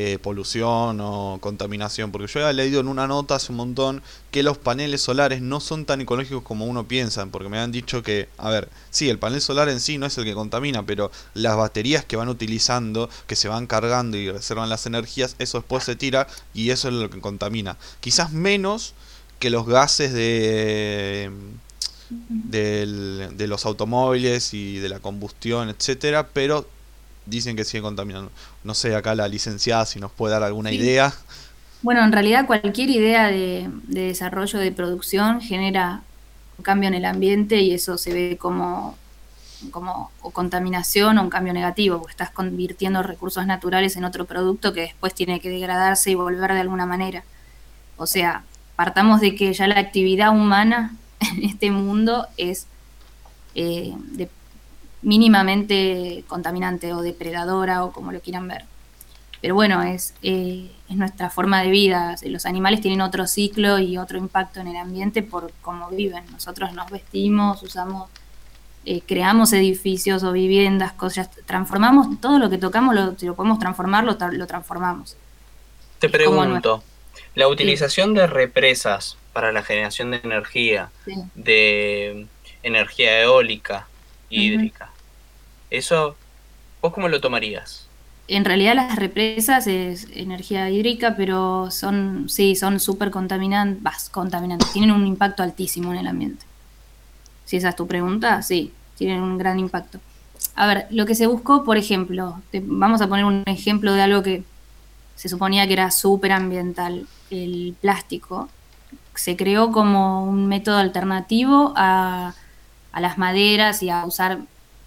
[0.00, 2.12] eh, polución o contaminación.
[2.12, 5.58] Porque yo había leído en una nota hace un montón que los paneles solares no
[5.58, 7.26] son tan ecológicos como uno piensa.
[7.26, 10.16] Porque me han dicho que, a ver, sí, el panel solar en sí no es
[10.16, 14.68] el que contamina, pero las baterías que van utilizando, que se van cargando y reservan
[14.68, 17.76] las energías, eso después se tira y eso es lo que contamina.
[17.98, 18.94] Quizás menos
[19.40, 21.32] que los gases de
[22.10, 26.66] de los automóviles y de la combustión, etcétera, pero
[27.28, 28.30] dicen que sigue contaminando.
[28.64, 31.12] No sé, acá la licenciada si nos puede dar alguna idea.
[31.82, 36.02] Bueno, en realidad cualquier idea de, desarrollo de producción genera
[36.58, 38.96] un cambio en el ambiente y eso se ve como,
[39.70, 44.72] como o contaminación o un cambio negativo, porque estás convirtiendo recursos naturales en otro producto
[44.72, 47.22] que después tiene que degradarse y volver de alguna manera.
[47.96, 52.66] O sea, partamos de que ya la actividad humana en este mundo es
[53.54, 54.28] eh, de
[55.02, 58.64] mínimamente contaminante o depredadora o como lo quieran ver.
[59.40, 62.16] Pero bueno, es, eh, es nuestra forma de vida.
[62.22, 66.24] Los animales tienen otro ciclo y otro impacto en el ambiente por cómo viven.
[66.32, 68.10] Nosotros nos vestimos, usamos,
[68.84, 73.60] eh, creamos edificios o viviendas, cosas, transformamos todo lo que tocamos, lo, si lo podemos
[73.60, 75.16] transformar, lo, transformamos.
[76.00, 76.82] Te pregunto,
[77.36, 80.90] la utilización de represas para la generación de energía,
[81.36, 82.26] de
[82.64, 83.86] energía eólica,
[84.30, 84.90] hídrica.
[85.70, 86.16] Eso,
[86.80, 87.86] ¿vos cómo lo tomarías?
[88.26, 94.90] En realidad las represas es energía hídrica, pero son, sí, son súper contaminantes, contaminantes, tienen
[94.90, 96.44] un impacto altísimo en el ambiente.
[97.46, 99.98] Si esa es tu pregunta, sí, tienen un gran impacto.
[100.54, 104.22] A ver, lo que se buscó, por ejemplo, vamos a poner un ejemplo de algo
[104.22, 104.44] que
[105.16, 108.48] se suponía que era súper ambiental, el plástico.
[109.14, 112.34] Se creó como un método alternativo a
[112.98, 114.40] a las maderas y a usar,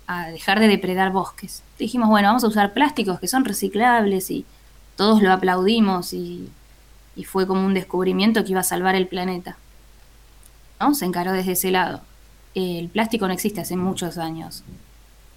[0.05, 1.63] a dejar de depredar bosques.
[1.79, 4.45] dijimos, bueno, vamos a usar plásticos que son reciclables y
[4.97, 6.49] todos lo aplaudimos y,
[7.25, 9.55] fue como un descubrimiento que iba a salvar el planeta.
[10.79, 10.95] ¿No?
[10.95, 12.01] Se encaró desde ese lado.
[12.55, 14.63] El plástico no existe hace muchos años.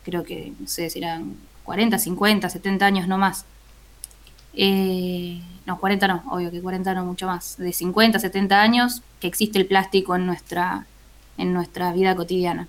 [0.03, 3.45] Creo que, no sé, serán 40, 50, 70 años no más.
[4.55, 7.59] Eh, no, 40 no, obvio que 40 no, mucho más.
[7.59, 10.87] De 50, 70 años que existe el plástico en nuestra,
[11.39, 12.69] en nuestra vida cotidiana.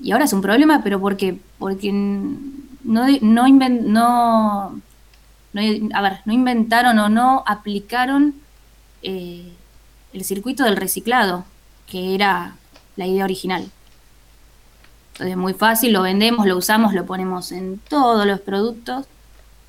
[0.00, 4.82] Y ahora es un problema, pero porque, porque no, no, no,
[5.94, 8.34] a ver, no inventaron o no aplicaron
[9.02, 9.52] eh,
[10.12, 11.44] el circuito del reciclado,
[11.86, 12.56] que era
[12.96, 13.70] la idea original.
[15.12, 19.06] Entonces es muy fácil, lo vendemos, lo usamos, lo ponemos en todos los productos.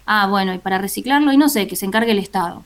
[0.06, 2.64] Ah, bueno, y para reciclarlo, y no sé, que se encargue el Estado.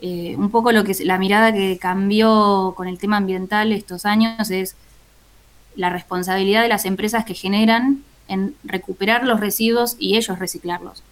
[0.00, 4.50] Eh, un poco lo que la mirada que cambió con el tema ambiental estos años
[4.50, 4.76] es
[5.74, 11.02] la responsabilidad de las empresas que generan en recuperar los residuos y ellos reciclarlos.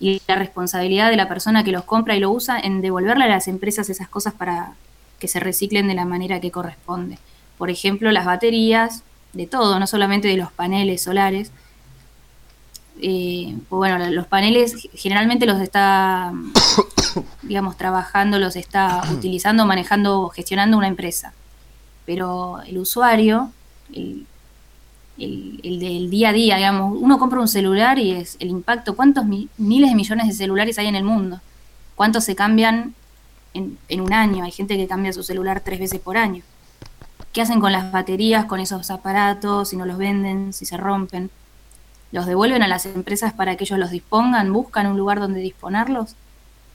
[0.00, 3.28] Y la responsabilidad de la persona que los compra y lo usa en devolverle a
[3.28, 4.74] las empresas esas cosas para
[5.18, 7.18] que se reciclen de la manera que corresponde.
[7.56, 11.50] Por ejemplo, las baterías, de todo, no solamente de los paneles solares.
[13.00, 16.32] Eh, bueno, los paneles generalmente los está,
[17.42, 21.32] digamos, trabajando, los está utilizando, manejando, gestionando una empresa.
[22.04, 23.52] Pero el usuario
[25.18, 26.96] el, del día a día, digamos.
[27.00, 30.86] Uno compra un celular y es el impacto, ¿cuántos miles de millones de celulares hay
[30.86, 31.40] en el mundo?
[31.94, 32.94] ¿Cuántos se cambian
[33.54, 34.44] en, en, un año?
[34.44, 36.42] Hay gente que cambia su celular tres veces por año.
[37.32, 41.30] ¿Qué hacen con las baterías, con esos aparatos, si no los venden, si se rompen?
[42.12, 44.52] ¿Los devuelven a las empresas para que ellos los dispongan?
[44.52, 46.14] ¿Buscan un lugar donde disponerlos?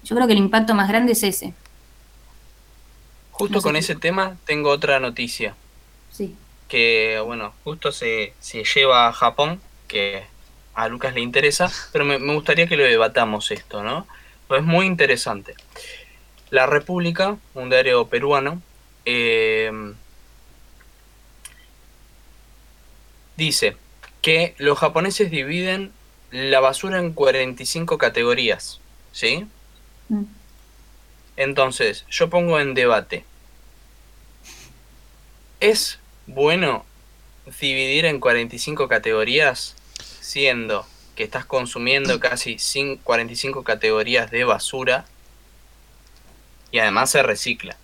[0.04, 1.54] Yo creo que el impacto más grande es ese.
[3.32, 5.56] Justo con ese tema tengo otra noticia.
[6.12, 6.36] Sí
[6.74, 8.34] que, bueno, justo se,
[8.74, 10.24] lleva a Japón, que
[10.74, 14.08] a Lucas le interesa, pero me, gustaría que lo debatamos esto, ¿no?
[14.48, 15.54] Pues es muy interesante.
[16.50, 18.60] La República, un diario peruano,
[19.06, 19.72] eh,
[23.38, 23.78] dice
[24.24, 25.92] que los japoneses dividen
[26.32, 28.80] la basura en 45 categorías,
[29.12, 29.46] ¿sí?
[30.10, 30.24] Mm.
[31.38, 33.26] Entonces, yo pongo en debate.
[35.60, 36.86] ¿Es bueno
[37.60, 39.76] dividir en 45 categorías,
[40.22, 42.58] siendo que estás consumiendo casi
[43.04, 45.06] 45 categorías de basura
[46.72, 47.78] y además se recicla.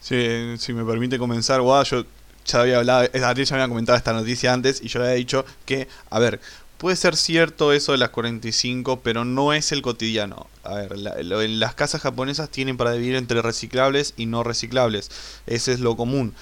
[0.00, 2.04] Sí, si me permite comenzar, yo
[2.46, 5.16] ya había hablado, eh, Ariel ya había comentado esta noticia antes y yo le había
[5.16, 6.40] dicho que, a ver,
[6.78, 10.46] puede ser cierto eso de las 45, pero no es el cotidiano.
[10.62, 15.10] A ver, las casas japonesas tienen para dividir entre reciclables y no reciclables.
[15.46, 16.34] Ese es lo común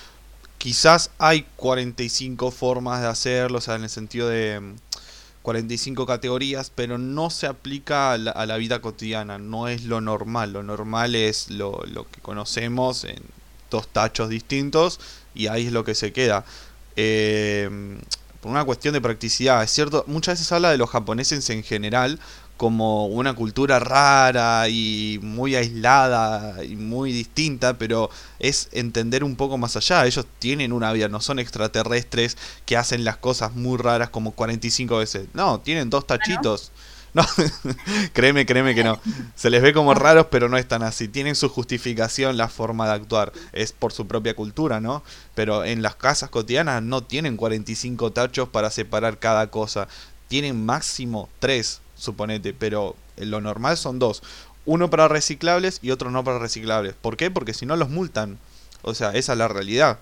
[0.64, 4.62] quizás hay 45 formas de hacerlo, o sea, en el sentido de
[5.43, 10.55] 45 mm, categorías, pero no se aplica a la, vida cotidiana, no es lo normal,
[10.55, 13.23] lo normal es lo, que conocemos en
[13.71, 15.01] dos tachos distintos
[15.35, 16.44] y ahí es lo que se queda.
[16.97, 17.99] Eh,
[18.40, 22.20] por una cuestión de practicidad, es cierto, muchas veces habla de los japoneses en general
[22.57, 29.59] como una cultura rara y muy aislada y muy distinta, pero es entender un poco
[29.59, 30.07] más allá.
[30.07, 34.99] Ellos tienen una vida, no son extraterrestres que hacen las cosas muy raras como 45
[34.99, 35.27] veces.
[35.33, 36.70] No, tienen dos tachitos.
[37.14, 37.24] No,
[38.12, 39.00] créeme, créeme que no.
[39.37, 41.09] Se les ve como raros, pero no están así.
[41.09, 43.33] Tienen su justificación la forma de actuar.
[43.53, 45.03] Es por su propia cultura, ¿no?
[45.35, 49.87] Pero en las casas cotidianas no tienen 45 tachos para separar cada cosa.
[50.29, 54.22] Tienen máximo 3 suponete, pero lo normal son dos.
[54.66, 56.94] Uno para reciclables y otro no para reciclables.
[56.94, 57.31] ¿Por qué?
[57.31, 58.38] Porque si no los multan.
[58.83, 59.98] O sea, esa es la realidad.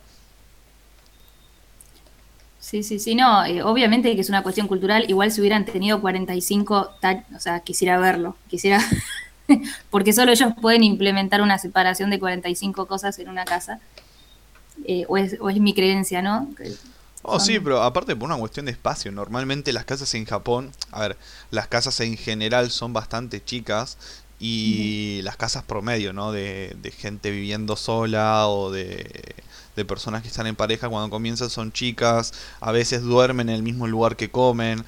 [2.63, 6.01] Sí, sí, sí, no, eh, obviamente que es una cuestión cultural, igual si hubieran tenido
[6.01, 6.93] 45,
[7.35, 8.81] o sea, quisiera verlo, quisiera,
[9.91, 13.81] porque solo ellos pueden implementar una separación de 45 cosas en una casa,
[14.87, 16.49] eh, o, es, o es mi creencia, ¿no?
[17.23, 19.11] Oh, sí, pero aparte por una cuestión de espacio.
[19.11, 21.17] Normalmente las casas en Japón, a ver,
[21.51, 23.99] las casas en general son bastante chicas
[24.39, 26.31] y las casas promedio, ¿no?
[26.31, 29.35] De, de gente viviendo sola o de,
[29.77, 33.63] de, personas que están en pareja cuando comienzan son chicas, a veces duermen en el
[33.63, 34.85] mismo lugar que comen.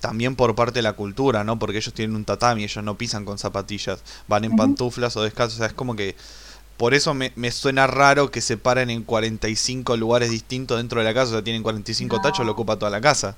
[0.00, 1.58] También por parte de la cultura, ¿no?
[1.58, 5.56] Porque ellos tienen un tatami, ellos no pisan con zapatillas, van en pantuflas o descalzos,
[5.56, 6.16] o sea, es como que
[6.80, 11.12] por eso me, suena raro que se paren en 45 lugares distintos dentro de la
[11.12, 11.28] casa.
[11.28, 13.36] O sea, tienen 45 tachos, lo ocupa toda la casa.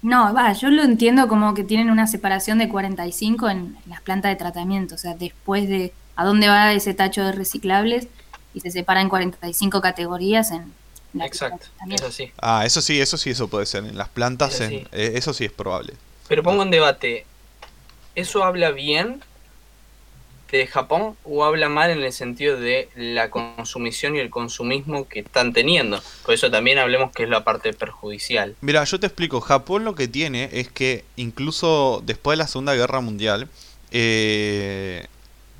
[0.00, 4.30] No, va, yo lo entiendo como que tienen una separación de 45 en, las plantas
[4.30, 4.94] de tratamiento.
[4.94, 8.08] O sea, después de a dónde va ese tacho de reciclables
[8.54, 10.72] y se separan en 45 categorías en,
[11.22, 12.32] Exacto, eso sí.
[12.38, 13.84] Ah, eso sí, eso sí, eso puede ser.
[13.84, 14.86] En las plantas, eso, sí.
[14.92, 15.94] Eh, eso sí es probable.
[16.28, 17.26] Pero pongo en debate,
[18.14, 19.22] ¿eso habla bien
[20.50, 25.20] de Japón o habla mal en el sentido de la consumición y el consumismo que
[25.20, 26.02] están teniendo?
[26.24, 28.56] Por eso también hablemos que es la parte perjudicial.
[28.60, 32.74] Mira, yo te explico, Japón lo que tiene es que incluso después de la Segunda
[32.74, 33.48] Guerra Mundial,
[33.92, 35.06] eh,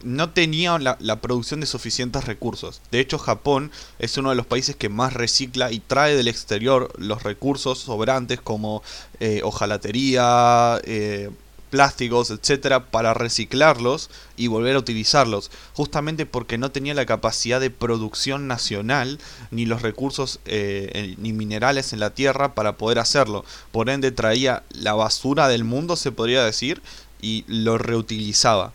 [0.05, 2.81] no tenía la, producción de suficientes recursos.
[2.91, 6.93] De hecho, Japón es uno de los países que más recicla y trae del exterior
[6.99, 8.83] los recursos sobrantes como
[9.21, 11.31] eh, hojalatería, eh,
[11.71, 17.71] plásticos, etcétera, para reciclarlos y volver a utilizarlos, justamente porque no tenía la capacidad de
[17.71, 19.19] producción nacional
[19.51, 23.45] ni los recursos eh, ni minerales en la tierra para poder hacerlo.
[23.73, 26.81] Por ende, traía la basura del mundo, se podría decir,
[27.21, 28.73] y lo reutilizaba.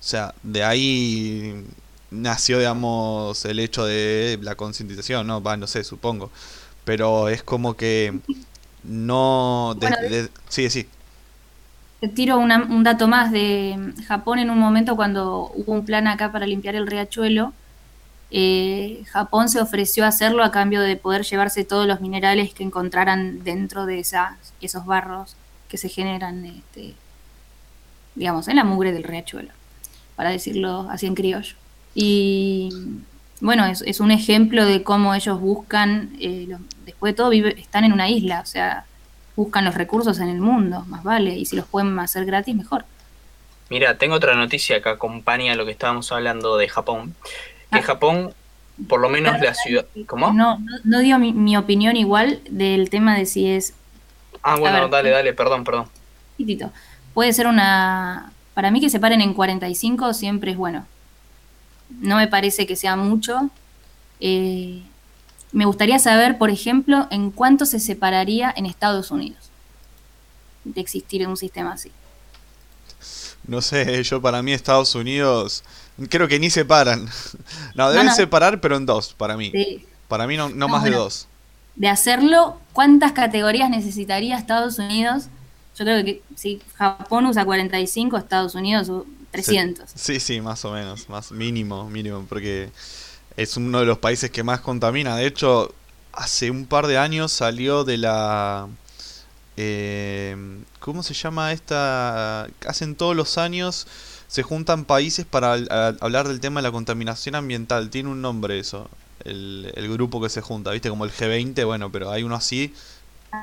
[0.00, 1.64] O sea, de ahí
[2.10, 5.42] nació, digamos, el hecho de la concientización, ¿no?
[5.42, 6.30] Va, no sé, supongo.
[6.84, 8.18] Pero es como que
[8.84, 9.76] no...
[10.48, 10.88] sí, sí.
[12.00, 16.30] Te tiro un dato más de Japón en un momento cuando hubo un plan acá
[16.30, 17.52] para limpiar el riachuelo.
[18.30, 22.62] Eh, Japón se ofreció a hacerlo a cambio de poder llevarse todos los minerales que
[22.62, 25.34] encontraran dentro de esas, esos barros
[25.68, 26.94] que se generan, este,
[28.14, 29.57] digamos, en la mugre del riachuelo
[30.18, 31.54] para decirlo así en criollo.
[31.94, 32.70] Y
[33.40, 38.10] bueno, es, un ejemplo de cómo ellos buscan, eh, después de todo, están en una
[38.10, 38.84] isla, o sea,
[39.36, 42.84] buscan los recursos en el mundo, más vale, y si los pueden hacer gratis, mejor.
[43.70, 47.14] Mira, tengo otra noticia que acompaña lo que estábamos hablando de Japón.
[47.70, 47.82] Que ah.
[47.82, 48.34] Japón,
[48.88, 49.86] por lo menos la ciudad...
[50.06, 50.32] ¿Cómo?
[50.32, 53.72] No, no, dio mi, opinión igual del tema de si es...
[54.42, 55.86] Ah, bueno, dale, dale, perdón, perdón.
[57.14, 60.84] Puede ser una, para mí que se paren en 45 siempre es bueno.
[62.00, 63.50] No me parece que sea mucho.
[64.18, 64.82] Eh,
[65.52, 69.52] me gustaría saber, por ejemplo, en cuánto se separaría en Estados Unidos
[70.64, 71.92] de existir un sistema así.
[73.46, 75.62] No sé, yo para mí Estados Unidos
[76.10, 77.08] creo que ni separan.
[77.76, 79.52] No, deben separar, pero en dos, para mí.
[80.08, 81.28] Para mí no, más de dos.
[81.76, 85.28] De hacerlo, ¿cuántas categorías necesitaría Estados Unidos
[85.78, 88.90] yo creo que si Japón usa 45, Estados Unidos
[89.30, 89.90] 300.
[89.94, 92.70] Sí, sí, más o menos, más mínimo, mínimo, porque
[93.36, 95.16] es uno de los países que más contamina.
[95.16, 95.72] De hecho,
[96.12, 98.68] hace un par de años salió de la...
[99.56, 100.36] Eh,
[100.80, 102.48] ¿Cómo se llama esta?
[102.66, 103.86] Hacen todos los años
[104.28, 105.54] se juntan países para
[106.00, 107.90] hablar del tema de la contaminación ambiental.
[107.90, 108.88] Tiene un nombre eso,
[109.24, 110.90] el, el grupo que se junta, ¿viste?
[110.90, 112.74] Como el G20, bueno, pero hay uno así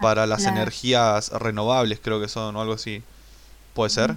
[0.02, 3.04] para las energías renovables, creo que son, o algo así.
[3.74, 4.16] ¿Puede ser?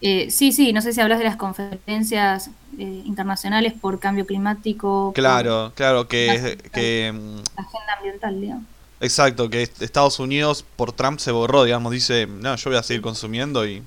[0.00, 5.12] Eh, sí, sí, no sé si hablas de las conferencias eh, internacionales por cambio climático.
[5.14, 6.58] Claro, claro, que...
[6.72, 8.64] que mm, agenda ambiental, digamos.
[9.00, 13.00] Exacto, que Estados Unidos por Trump se borró, digamos, dice, no, yo voy a seguir
[13.00, 13.82] consumiendo y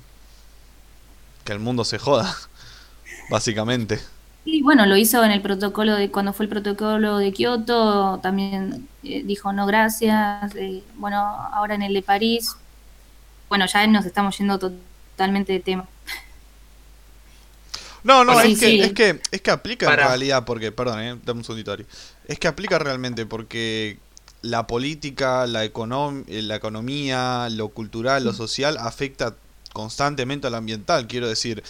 [1.44, 2.34] que el mundo se joda,
[3.30, 4.00] básicamente.
[4.44, 8.88] Y bueno, lo hizo en el protocolo de cuando fue el protocolo de Kioto, también
[9.04, 10.54] eh, dijo no gracias.
[10.56, 12.56] Eh, bueno, ahora en el de París,
[13.48, 15.86] bueno, ya nos estamos yendo totalmente de tema.
[18.04, 21.38] No, no, es, que, es, que, es que aplica en realidad, porque, perdón, eh, dame
[21.38, 21.76] un segundito,
[22.26, 23.98] Es que aplica realmente porque
[24.42, 29.36] la política, la, la economía, lo cultural, lo social afecta
[29.72, 31.06] constantemente al ambiental.
[31.06, 31.62] Quiero decir,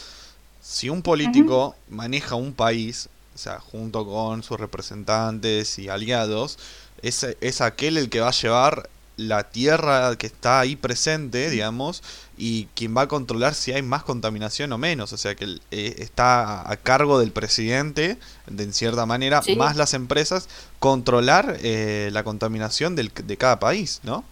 [0.63, 6.59] si un político maneja un país, o sea, junto con sus representantes y aliados,
[7.03, 12.03] es, es aquel el que va a llevar la tierra que está ahí presente, digamos,
[12.39, 15.13] y quien va a controlar si hay más contaminación o menos.
[15.13, 19.95] O sea que eh, está a cargo del presidente, de en cierta manera, más las
[19.95, 20.49] empresas,
[20.79, 24.25] controlar eh, la contaminación del, de cada país, ¿no?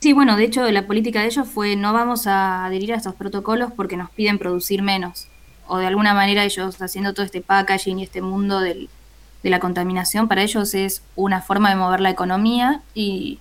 [0.00, 3.14] Sí, bueno, de hecho la política de ellos fue no vamos a adherir a estos
[3.14, 5.26] protocolos porque nos piden producir menos.
[5.66, 8.88] O de alguna manera ellos haciendo todo este packaging y este mundo del,
[9.42, 13.40] de la contaminación, para ellos es una forma de mover la economía y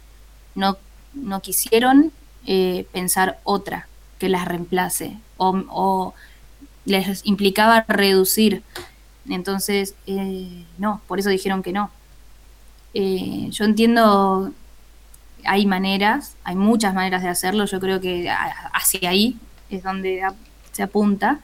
[0.55, 0.77] no,
[1.13, 2.11] no quisieron
[2.47, 3.87] eh, pensar otra
[4.19, 6.13] que las reemplace o,
[6.85, 8.63] les implicaba reducir.
[9.29, 11.91] Entonces, eh, no, por eso dijeron que no.
[12.93, 14.53] Eh, yo entiendo
[15.47, 19.37] hay maneras, hay muchas maneras de hacerlo, yo creo que hacia ahí
[19.69, 20.21] es donde
[20.71, 21.39] se apunta,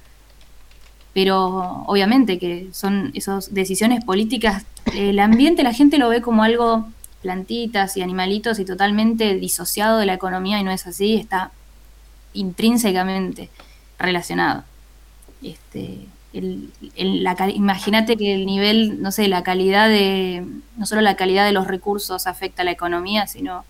[1.14, 6.88] pero obviamente que son esas decisiones políticas, el ambiente la gente lo ve como algo
[7.22, 11.52] plantitas y animalitos y totalmente disociado de la economía y no es así, está
[12.34, 13.50] intrínsecamente
[13.98, 14.64] relacionado.
[15.42, 20.46] Este, imagínate que el nivel, no sé, la calidad de,
[20.78, 23.64] no solo la calidad de los recursos afecta a la economía, sino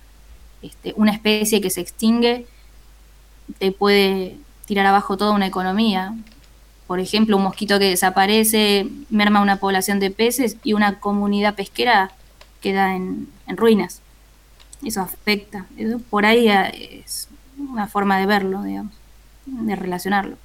[0.64, 2.48] este, una especie que se extingue
[3.60, 6.16] te puede tirar abajo toda una economía.
[6.88, 12.12] Por ejemplo, un mosquito que desaparece merma una población de peces y una comunidad pesquera
[12.62, 14.02] queda en, ruinas.
[14.84, 15.66] Eso afecta.
[16.10, 18.94] por ahí es una forma de verlo, digamos,
[19.46, 20.38] de relacionarlo.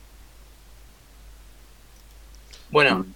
[2.71, 3.07] Bueno,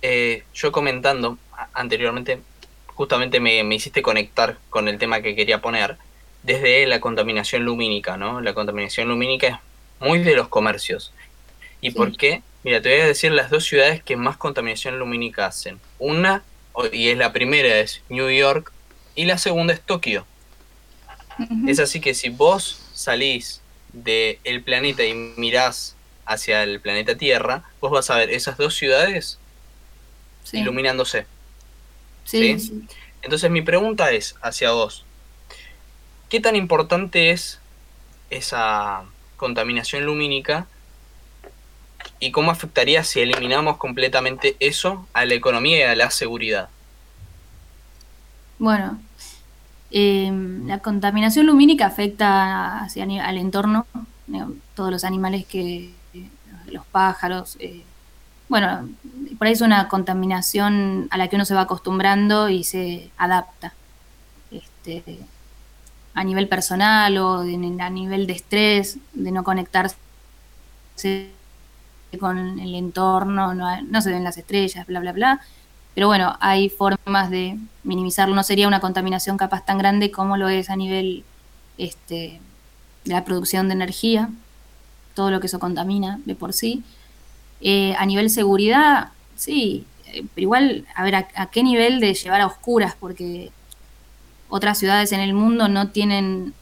[0.00, 1.38] eh, yo comentando
[1.72, 2.40] anteriormente,
[2.86, 5.96] justamente me, hiciste conectar con el tema que quería poner,
[6.42, 8.40] desde la contaminación lumínica, ¿no?
[8.40, 11.12] La contaminación lumínica es muy de los comercios.
[11.80, 12.42] ¿Y por qué?
[12.64, 15.80] Mira, te voy a decir las dos ciudades que más contaminación lumínica hacen.
[15.98, 16.42] Una,
[16.92, 18.72] y es la primera, es New York,
[19.14, 20.26] y la segunda es Tokio.
[21.66, 23.60] Es así que si vos salís
[23.92, 29.38] del planeta y mirás hacia el planeta Tierra, vos vas a ver esas dos ciudades
[30.52, 31.26] iluminándose.
[32.24, 32.56] Sí,
[33.22, 35.04] Entonces mi pregunta es hacia vos,
[36.32, 37.60] ¿qué tan importante es
[38.30, 39.02] esa
[39.36, 40.66] contaminación lumínica
[42.20, 46.70] y cómo afectaría si eliminamos completamente eso a la economía y a la seguridad?
[48.58, 48.98] Bueno,
[49.90, 53.86] em, la contaminación lumínica afecta al entorno,
[54.74, 55.90] todos los animales que,
[56.64, 57.58] los pájaros.
[57.60, 57.82] Eh,
[58.48, 58.88] bueno,
[59.36, 63.74] por ahí es una contaminación a la que uno se va acostumbrando y se adapta.
[64.50, 65.18] Este,
[66.14, 69.96] a nivel personal o a nivel de estrés, de no conectarse
[72.20, 75.40] con el entorno, no, se ven las estrellas, bla, bla, bla.
[75.94, 78.34] Pero bueno, hay formas de minimizarlo.
[78.34, 81.24] No sería una contaminación capaz tan grande como lo es a nivel
[81.78, 82.40] este,
[83.04, 84.30] de la producción de energía
[85.14, 86.82] todo lo que eso contamina de por sí.
[87.60, 92.40] Eh, a nivel seguridad, sí, eh, pero igual, a ver, a, qué nivel de llevar
[92.40, 92.96] a oscuras?
[92.98, 93.50] Porque
[94.54, 96.52] otras ciudades en el mundo no tienen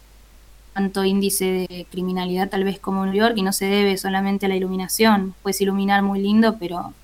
[0.74, 4.48] tanto índice de criminalidad tal vez como New York y no se debe solamente a
[4.48, 5.34] la iluminación.
[5.42, 6.94] Puedes iluminar muy lindo, pero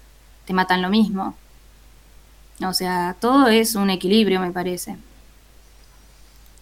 [0.44, 1.34] te matan lo mismo.
[2.64, 4.96] O sea, todo es un equilibrio, me parece.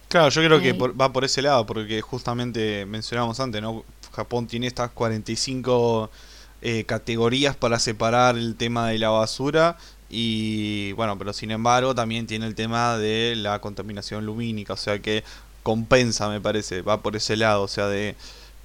[0.07, 3.85] Claro, yo creo que va por ese lado, porque justamente mencionábamos antes, ¿no?
[4.11, 6.09] Japón tiene estas 45
[6.63, 9.77] eh, categorías para separar el tema de la basura
[10.09, 14.99] y bueno, pero sin embargo también tiene el tema de la contaminación lumínica, o sea
[14.99, 15.23] que
[15.63, 18.15] compensa me parece, va por ese lado, o sea de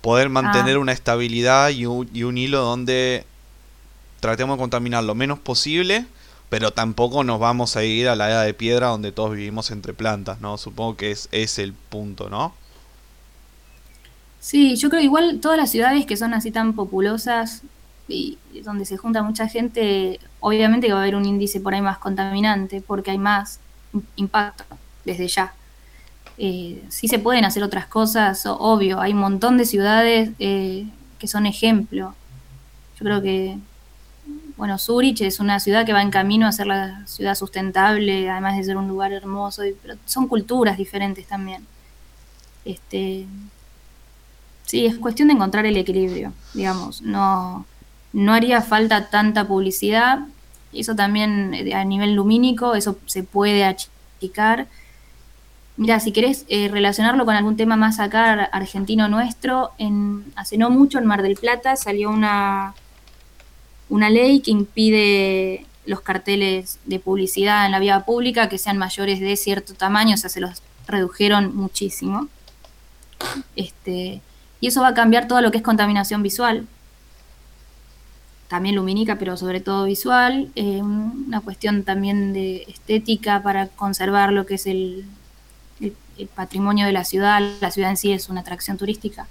[0.00, 0.80] poder mantener ah.
[0.80, 3.24] una estabilidad y un, y un hilo donde
[4.20, 6.06] tratemos de contaminar lo menos posible,
[6.48, 9.94] pero tampoco nos vamos a ir a la edad de piedra donde todos vivimos entre
[9.94, 10.58] plantas, ¿no?
[10.58, 12.54] Supongo que es, es el punto, ¿no?
[14.40, 17.62] Sí, yo creo igual todas las ciudades que son así tan populosas
[18.10, 21.80] y donde se junta mucha gente, obviamente que va a haber un índice por ahí
[21.80, 23.60] más contaminante porque hay más
[24.16, 24.64] impacto
[25.04, 25.54] desde ya.
[26.38, 30.86] Eh, sí se pueden hacer otras cosas, obvio, hay un montón de ciudades eh,
[31.18, 32.14] que son ejemplo.
[32.98, 33.58] Yo creo que,
[34.56, 38.56] bueno, Zurich es una ciudad que va en camino a ser la ciudad sustentable, además
[38.56, 41.66] de ser un lugar hermoso, pero son culturas diferentes también.
[42.64, 43.26] Este,
[44.70, 47.02] Sí, es cuestión de encontrar el equilibrio, digamos.
[47.02, 47.66] No,
[48.12, 50.20] no haría falta tanta publicidad.
[50.72, 54.66] Eso también eh, a nivel lumínico, eso se puede achicar.
[55.76, 60.70] Mira, si querés eh, relacionarlo con algún tema más acá argentino nuestro, en, hace no
[60.70, 62.74] mucho en Mar del Plata salió una,
[63.88, 69.20] una ley que impide los carteles de publicidad en la vía pública que sean mayores
[69.20, 72.28] de cierto tamaño, o sea, se los redujeron muchísimo.
[73.56, 74.20] Este,
[74.60, 76.66] y eso va a cambiar todo lo que es contaminación visual,
[78.50, 84.44] también lumínica, pero sobre todo visual, eh, una cuestión también de estética para conservar lo
[84.44, 85.06] que es el,
[86.34, 89.26] patrimonio de la ciudad, la ciudad en sí es una atracción turística.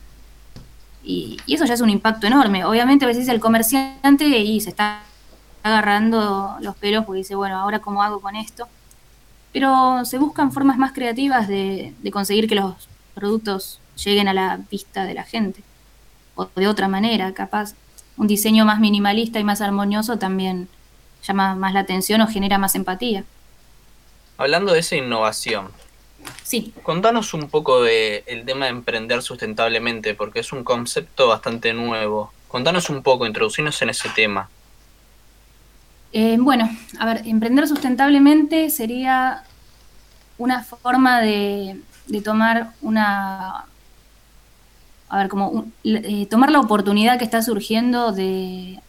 [1.04, 2.64] Y, eso ya es un impacto enorme.
[2.66, 5.04] Obviamente a veces el comerciante y se está
[5.62, 8.68] agarrando los pelos porque dice, bueno, ahora cómo hago con esto.
[9.52, 15.04] Pero se buscan formas más creativas de conseguir que los productos lleguen a la vista
[15.04, 15.62] de la gente.
[16.36, 17.76] O de otra manera, capaz
[18.20, 20.68] un diseño más minimalista y más armonioso también
[21.24, 23.24] llama más la atención o genera más empatía.
[24.38, 25.70] Hablando de esa innovación,
[26.44, 26.74] sí.
[26.84, 32.32] contanos un poco del el tema de emprender sustentablemente, porque es un concepto bastante nuevo.
[32.50, 34.50] Contanos un poco, introducirnos en ese tema.
[36.12, 39.44] Eh, bueno, a ver, emprender sustentablemente sería
[40.38, 43.66] una forma de, de tomar una,
[45.10, 48.80] a ver, como eh, tomar la oportunidad que está surgiendo de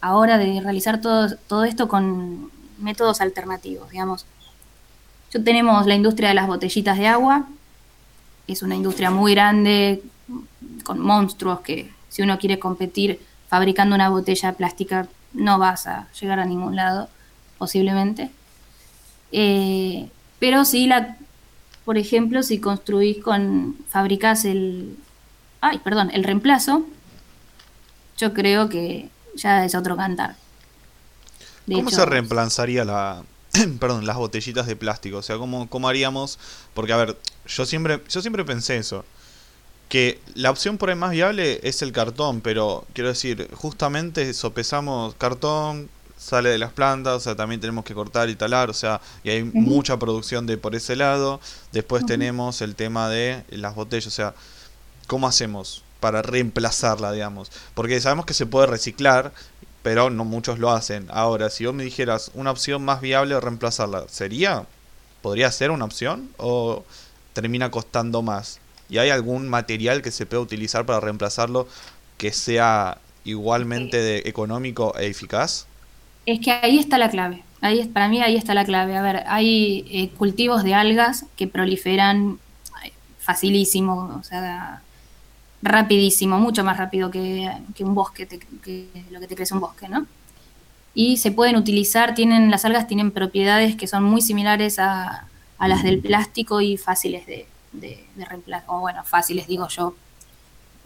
[0.00, 4.26] ahora de realizar todo, todo esto con métodos alternativos, digamos.
[5.32, 7.46] Yo tenemos la industria de las botellitas de agua,
[8.46, 10.02] es una industria muy grande,
[10.84, 16.38] con monstruos que si uno quiere competir fabricando una botella plástica no vas a llegar
[16.40, 17.08] a ningún lado,
[17.58, 18.30] posiblemente.
[19.32, 20.08] Eh,
[20.38, 21.16] pero si la,
[21.84, 24.96] por ejemplo, si construís con, fabricás el,
[25.64, 26.84] ay, perdón, el reemplazo,
[28.18, 30.36] yo creo que ya es otro cantar.
[31.66, 33.22] ¿Cómo se reemplazaría la,
[33.80, 35.16] perdón, las botellitas de plástico?
[35.18, 36.38] O sea, ¿cómo, ¿cómo haríamos?
[36.74, 39.06] Porque, a ver, yo siempre, yo siempre pensé eso.
[39.88, 45.14] Que la opción por ahí más viable es el cartón, pero quiero decir, justamente sopesamos
[45.14, 45.88] cartón,
[46.18, 49.30] sale de las plantas, o sea, también tenemos que cortar y talar, o sea, y
[49.30, 51.40] hay mucha producción de por ese lado.
[51.72, 54.34] Después tenemos el tema de las botellas, o sea,
[55.06, 57.50] ¿cómo hacemos para reemplazarla, digamos?
[57.74, 59.32] Porque sabemos que se puede reciclar,
[59.82, 61.06] pero no muchos lo hacen.
[61.10, 64.66] Ahora, si vos me dijeras una opción más viable de reemplazarla, ¿sería?
[65.22, 66.30] ¿Podría ser una opción?
[66.36, 66.84] ¿O
[67.32, 68.60] termina costando más?
[68.88, 71.66] ¿Y hay algún material que se pueda utilizar para reemplazarlo
[72.18, 75.66] que sea igualmente económico e eficaz?
[76.26, 77.42] Es que ahí está la clave.
[77.60, 78.96] Ahí, para mí ahí está la clave.
[78.96, 82.38] A ver, hay eh, cultivos de algas que proliferan
[83.24, 84.82] facilísimo, o sea,
[85.64, 87.50] rapidísimo, mucho más rápido que,
[87.80, 90.06] un bosque, que lo que te crece un bosque, ¿no?
[90.94, 95.26] Y se pueden utilizar, tienen, las algas tienen propiedades que son muy similares a,
[95.58, 99.94] las del plástico y fáciles de, de, reemplazar, o bueno, fáciles digo yo,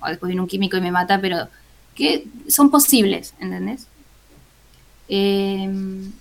[0.00, 1.48] o después viene un químico y me mata, pero
[1.96, 3.88] que son posibles, ¿entendés?
[5.08, 6.12] Em,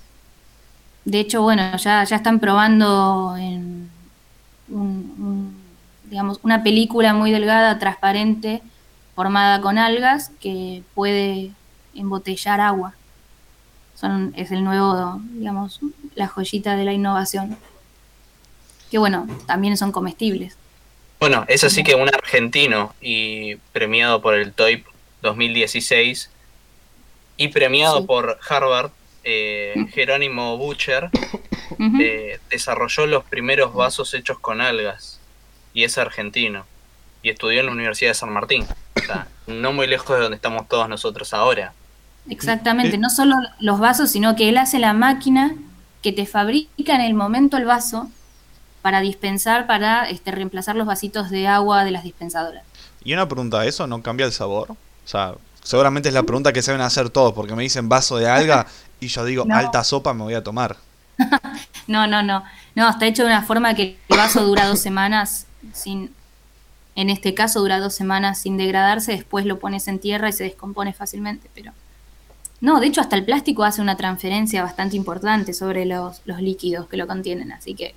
[1.05, 3.89] de hecho, bueno, ya, ya están probando en
[4.69, 5.56] un
[6.09, 8.61] digamos, una película muy delgada, transparente,
[9.15, 11.51] formada con algas, que puede
[11.95, 12.93] embotellar agua.
[13.95, 15.79] Son, es el nuevo, digamos,
[16.15, 17.57] la joyita de la innovación.
[18.91, 20.57] Que bueno, también son comestibles.
[21.19, 24.85] Bueno, es así que un argentino y premiado por el TOIP
[25.23, 26.29] 2016
[27.37, 28.91] y premiado por Harvard,
[29.23, 31.09] eh, Jerónimo Butcher,
[31.99, 35.16] eh, desarrolló los primeros vasos hechos con algas
[35.77, 36.65] y es argentino.
[37.21, 38.65] Y estudió en la Universidad de San Martín.
[38.95, 41.71] O sea, no muy lejos de donde estamos todos nosotros ahora.
[42.27, 45.53] Exactamente, no solo los vasos, sino que él hace la máquina
[46.01, 48.09] que te fabrica en el momento el vaso
[48.81, 52.63] para dispensar, para este, reemplazar los vasitos de agua de las dispensadoras.
[53.03, 54.71] Y una pregunta, ¿eso no cambia el sabor?
[54.71, 58.17] O sea, seguramente es la pregunta que se saben hacer todos, porque me dicen vaso
[58.17, 58.65] de alga
[58.99, 60.75] y yo digo, alta sopa me voy a tomar.
[61.87, 62.43] no, no, no.
[62.73, 66.13] No, está hecho de una forma que el vaso dura dos semanas sin,
[66.95, 70.43] en este caso dura dos semanas sin degradarse, después lo pones en tierra y se
[70.43, 71.71] descompone fácilmente, pero...
[72.59, 76.97] No, de hecho hasta el plástico hace una transferencia bastante importante sobre los, líquidos que
[76.97, 77.93] lo contienen, así que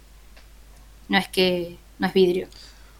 [1.08, 2.46] no es que no es vidrio.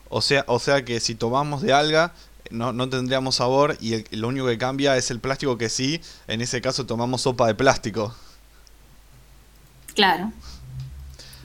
[0.09, 2.15] O sea, o sea que si tomamos de alga
[2.51, 6.41] no, no tendríamos sabor y lo único que cambia es el plástico que sí, en
[6.41, 8.15] ese caso tomamos sopa de plástico.
[9.95, 10.33] Claro.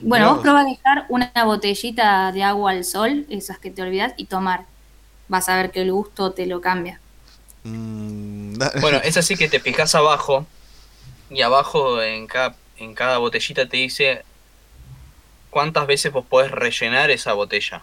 [0.00, 4.26] Bueno, vos a dejar una botellita de agua al sol, esas que te olvidas, y
[4.26, 4.64] tomar.
[5.28, 7.00] Vas a ver que el gusto te lo cambia.
[7.64, 10.46] Mm, bueno, es así que te fijas abajo
[11.30, 14.24] y abajo en cada, en cada botellita te dice
[15.50, 17.82] cuántas veces vos podés rellenar esa botella.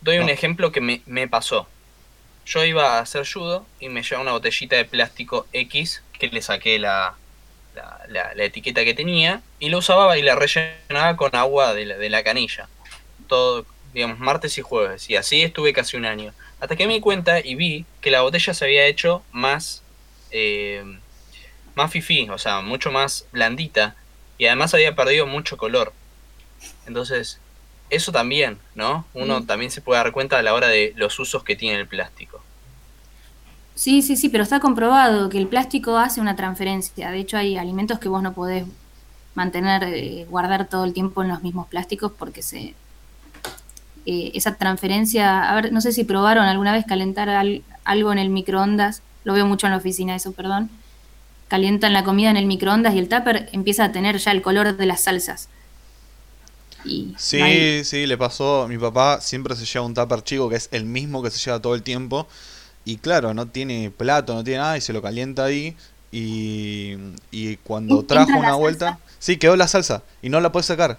[0.00, 1.66] Doy un ejemplo que me, me, pasó.
[2.46, 6.40] Yo iba a hacer judo y me llevaba una botellita de plástico X que le
[6.40, 7.16] saqué la,
[8.08, 12.10] la, etiqueta que tenía y lo usaba y la rellenaba con agua de la, de
[12.10, 12.68] la canilla.
[13.26, 15.08] Todo, digamos, martes y jueves.
[15.10, 16.32] Y así estuve casi un año.
[16.60, 19.82] Hasta que me di cuenta y vi que la botella se había hecho más,
[20.30, 20.82] eh,
[21.74, 23.96] más fifí, o sea, mucho más blandita.
[24.38, 25.92] Y además había perdido mucho color.
[26.86, 27.40] Entonces,
[27.90, 29.06] eso también, ¿no?
[29.14, 31.86] Uno también se puede dar cuenta a la hora de los usos que tiene el
[31.86, 32.42] plástico.
[33.78, 37.12] Sí, sí, sí, pero está comprobado que el plástico hace una transferencia.
[37.12, 38.64] De hecho, hay alimentos que vos no podés
[39.36, 42.74] mantener, eh, guardar todo el tiempo en los mismos plásticos porque se
[44.04, 47.28] eh, esa transferencia, a ver, no sé si probaron alguna vez calentar
[47.84, 50.70] algo en el microondas, lo veo mucho en la oficina eso, perdón.
[51.46, 54.76] Calientan la comida en el microondas y el tupper empieza a tener ya el color
[54.76, 55.48] de las salsas.
[56.84, 58.66] Y sí, sí, le pasó.
[58.66, 61.62] Mi papá siempre se lleva un tupper chico que es el mismo que se lleva
[61.62, 62.26] todo el tiempo
[62.88, 65.76] y claro, no tiene plato, no tiene nada y se lo calienta ahí.
[66.10, 66.94] Y,
[67.30, 70.98] y cuando trajo una vuelta, sí, quedó la salsa y no la puede sacar.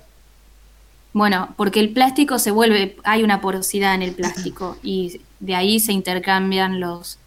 [1.13, 5.79] Bueno, porque el plástico se vuelve, hay una porosidad en el plástico y de ahí
[5.79, 7.17] se intercambian los,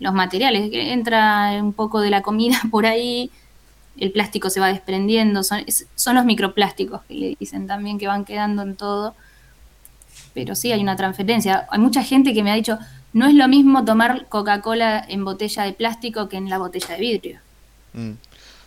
[0.00, 0.68] los materiales.
[0.70, 3.30] Entra un poco de la comida por ahí,
[3.96, 5.64] el plástico se va desprendiendo, son,
[5.94, 9.14] son los microplásticos que le dicen también que van quedando en todo.
[10.34, 11.66] Pero sí hay una transferencia.
[11.70, 12.78] Hay mucha gente que me ha dicho,
[13.12, 17.00] no es lo mismo tomar Coca-Cola en botella de plástico que en la botella de
[17.00, 17.40] vidrio.
[17.92, 18.12] Mm.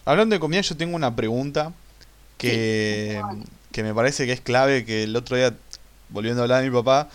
[0.06, 1.72] Hablando de comida, yo tengo una pregunta
[2.38, 3.22] que,
[3.72, 5.56] que me parece que es clave, que el otro día,
[6.10, 7.10] volviendo a hablar de mi papá,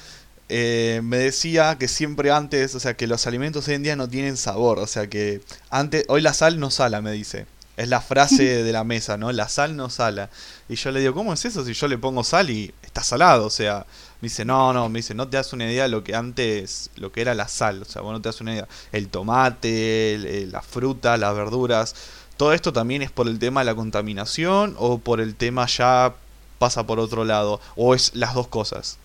[0.49, 4.09] eh, me decía que siempre antes, o sea, que los alimentos hoy en día no
[4.09, 7.47] tienen sabor, o sea, que antes, hoy la sal no sala, me dice.
[7.79, 9.31] Es la frase de la mesa, ¿no?
[9.31, 10.31] La sal no sala.
[10.69, 13.47] Y yo le digo, ¿cómo es eso si yo le pongo sal y está salado?
[13.47, 13.87] O sea,
[14.21, 16.91] me dice, no, no, me dice, no te das una idea de lo que antes,
[16.97, 17.83] lo que era la sal.
[17.83, 18.67] O sea, vos no te das una idea.
[18.91, 21.95] El tomate, la fruta, las verduras.
[22.37, 26.15] ¿Todo esto también es por el tema de la contaminación o por el tema ya
[26.59, 27.61] pasa por otro lado?
[27.77, 28.99] ¿O es las dos cosas?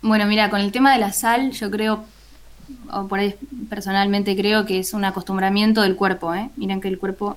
[0.00, 2.04] Bueno, mira, con el tema de la sal, yo creo,
[2.92, 3.34] o por ahí
[3.68, 6.50] personalmente creo que es un acostumbramiento del cuerpo, ¿eh?
[6.54, 7.36] Miren que el cuerpo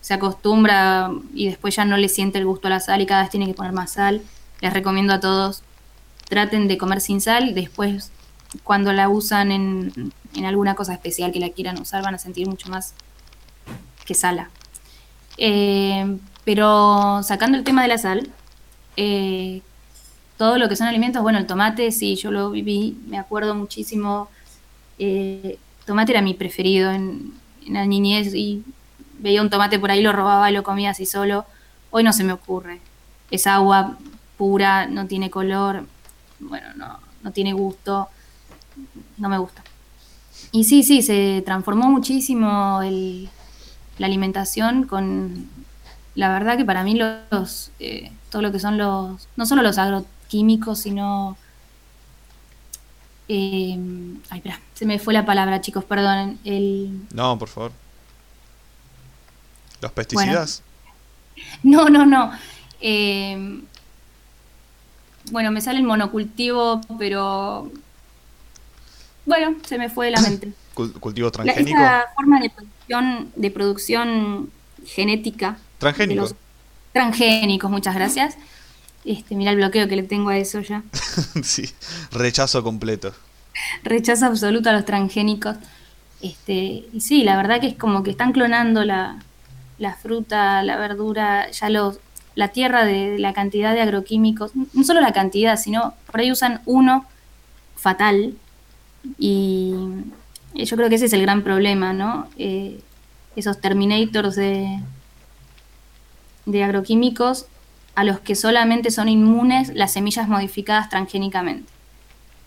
[0.00, 3.22] se acostumbra y después ya no le siente el gusto a la sal y cada
[3.22, 4.22] vez tiene que poner más sal.
[4.60, 5.62] Les recomiendo a todos
[6.28, 8.12] traten de comer sin sal, después
[8.64, 10.12] cuando la usan en,
[10.44, 12.94] alguna cosa especial que la quieran usar van a sentir mucho más
[14.04, 14.50] que sala.
[15.36, 18.30] Eh, pero sacando el tema de la sal,
[18.96, 19.62] eh,
[20.36, 24.28] todo lo que son alimentos, bueno, el tomate, sí, yo lo viví, me acuerdo muchísimo.
[24.98, 27.32] Eh, tomate era mi preferido en,
[27.66, 28.62] en, la niñez y
[29.18, 31.44] veía un tomate por ahí, lo robaba y lo comía así solo.
[31.90, 32.80] Hoy no se me ocurre.
[33.30, 33.98] Es agua
[34.36, 35.84] pura, no tiene color,
[36.38, 38.08] bueno, no, no tiene gusto,
[39.16, 39.62] no me gusta.
[40.52, 43.28] Y sí, sí, se transformó muchísimo el,
[43.98, 45.48] la alimentación con,
[46.14, 46.94] la verdad que para mí
[47.30, 51.36] los, eh, todo lo que son los, no solo los agroquímicos, sino...
[53.30, 53.78] Eh,
[54.30, 56.38] ay, espera, se me fue la palabra, chicos, perdonen.
[56.44, 57.06] El...
[57.12, 57.72] No, por favor.
[59.80, 60.62] ¿Los pesticidas?
[61.62, 62.32] no, no, no.
[62.80, 63.60] Eh,
[65.30, 67.70] bueno, me sale el monocultivo, pero
[69.26, 70.52] bueno, se me fue de la mente.
[71.00, 71.78] ¿Cultivo transgénico?
[71.78, 74.50] La, forma de producción, de producción
[74.86, 75.58] genética.
[75.78, 76.34] Transgénicos.
[76.92, 78.36] Transgénicos, muchas gracias.
[79.04, 80.82] Este, mira el bloqueo que le tengo a eso ya.
[81.42, 81.68] sí,
[82.12, 83.12] rechazo completo.
[83.82, 85.56] Rechazo absoluto a los transgénicos.
[86.22, 89.18] Este, y sí, la verdad que es como que están clonando la,
[89.78, 91.98] la fruta, la verdura, ya los,
[92.34, 96.60] la tierra de, la cantidad de agroquímicos, no solo la cantidad, sino por ahí usan
[96.66, 97.04] uno
[97.76, 98.34] fatal
[99.18, 99.74] y
[100.54, 102.28] yo creo que ese es el gran problema, ¿no?
[102.36, 102.80] Eh,
[103.36, 104.80] esos terminators de,
[106.46, 107.46] de agroquímicos
[107.94, 111.70] a los que solamente son inmunes las semillas modificadas transgénicamente.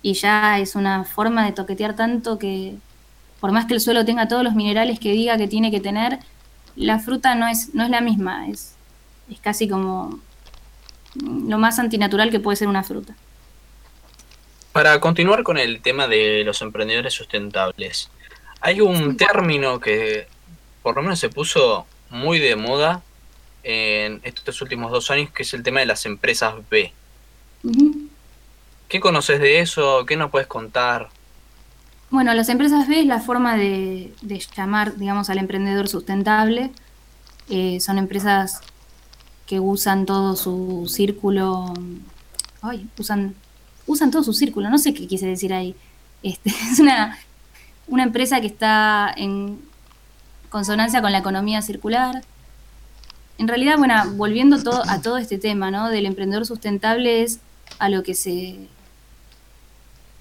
[0.02, 2.76] Y ya es una forma de toquetear tanto que
[3.40, 6.20] por más que el suelo tenga todos los minerales que diga que tiene que tener,
[6.76, 8.76] la fruta no es, no es la misma, es
[9.32, 10.20] es casi como
[11.16, 13.16] lo más antinatural que puede ser una fruta.
[14.72, 18.10] Para continuar con el tema de los emprendedores sustentables,
[18.62, 20.28] hay un término que
[20.84, 23.02] por lo menos se puso muy de moda
[23.64, 26.94] en estos últimos dos años, que es el tema de las empresas B.
[28.88, 30.06] ¿Qué conoces de eso?
[30.06, 31.10] ¿Qué nos puedes contar?
[32.12, 34.14] Bueno, las empresas B es la forma de,
[34.58, 36.70] llamar, digamos, al emprendedor sustentable.
[37.50, 38.60] Eh, son empresas
[39.46, 41.74] que usan todo su círculo,
[42.62, 43.34] ay, usan,
[43.88, 45.74] usan todo su círculo, no sé qué quise decir ahí.
[46.22, 47.18] Este, es una,
[47.88, 49.62] una empresa que está en
[50.50, 52.24] consonancia con la economía circular.
[53.38, 55.88] En realidad, bueno, volviendo todo, a todo este tema, ¿no?
[55.90, 57.40] Del emprendedor sustentable es
[57.80, 58.68] a lo que se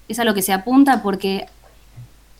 [0.07, 1.47] es a lo que se apunta porque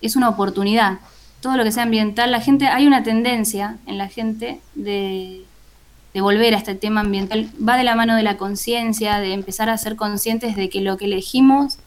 [0.02, 1.00] es una oportunidad.
[1.42, 5.46] Todo lo que sea ambiental, la gente, hay una tendencia en la gente de
[6.14, 9.70] de volver a este tema ambiental, va de la mano de la conciencia, de empezar
[9.70, 11.78] a ser conscientes de que lo que elegimos,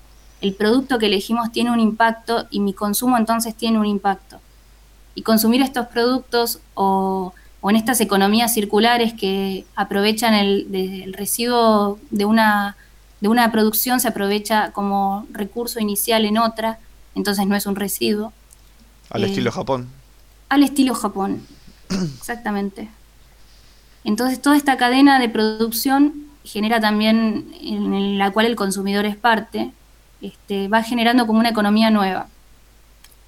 [0.40, 4.40] el producto que elegimos tiene un impacto y mi consumo entonces tiene un impacto.
[5.14, 12.76] Y consumir estos productos o, en estas economías circulares que aprovechan el, residuo de una,
[13.20, 16.78] de una producción, se aprovecha como recurso inicial en otra,
[17.14, 18.32] entonces no es un residuo.
[19.10, 19.88] Al estilo eh, Japón.
[20.48, 21.42] Al estilo Japón,
[22.18, 22.88] exactamente.
[24.04, 29.72] Entonces toda esta cadena de producción genera también, en la cual el consumidor es parte,
[30.20, 32.28] este, va generando como una economía nueva,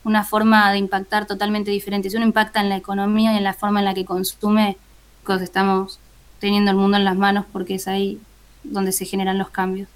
[0.05, 2.11] una forma de impactar totalmente diferente.
[2.11, 4.77] Si uno impacta en la economía y en la forma en la que consume,
[5.25, 5.99] pues estamos
[6.39, 8.21] teniendo el mundo en las manos porque es ahí
[8.63, 9.89] donde se generan los cambios.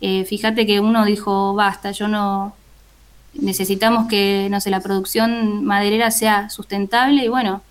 [0.00, 2.54] Eh, fíjate que uno dijo, basta, yo no,
[3.38, 7.62] necesitamos que, no sé, la producción maderera sea sustentable y bueno,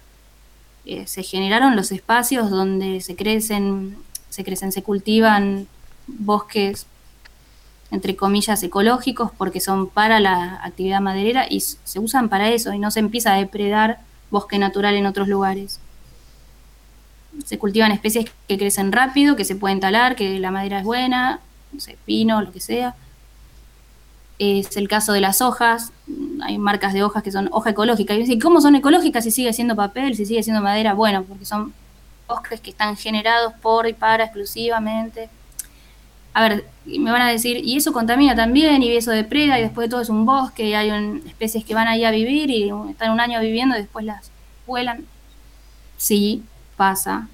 [0.86, 3.98] eh, se generaron los espacios donde se crecen,
[4.30, 5.68] se crecen, se cultivan
[6.08, 6.88] bosques
[7.92, 12.80] entre comillas ecológicos porque son para la actividad maderera y se usan para eso y
[12.80, 14.00] no se empieza a depredar
[14.30, 15.80] bosque natural en otros lugares.
[17.46, 21.40] Se cultivan especies que crecen rápido, que se pueden talar, que la madera es buena,
[21.72, 22.96] no sé, pino, lo que sea
[24.40, 25.92] es el caso de las hojas.
[26.44, 28.14] Hay marcas de hojas que son hoja ecológica.
[28.14, 30.94] Y decir, ¿cómo son ecológicas si sigue siendo papel, si sigue siendo madera?
[30.94, 31.74] Bueno, porque son
[32.28, 35.30] bosques que están generados por y para exclusivamente.
[36.34, 39.88] A ver, me van a decir, y eso contamina también, y eso depreda, y después
[39.88, 40.92] de todo es un bosque, y hay
[41.26, 44.30] especies que van ahí a vivir y están un año viviendo y después las
[44.68, 45.06] vuelan.
[45.98, 46.44] Sí,
[46.76, 47.28] pasa.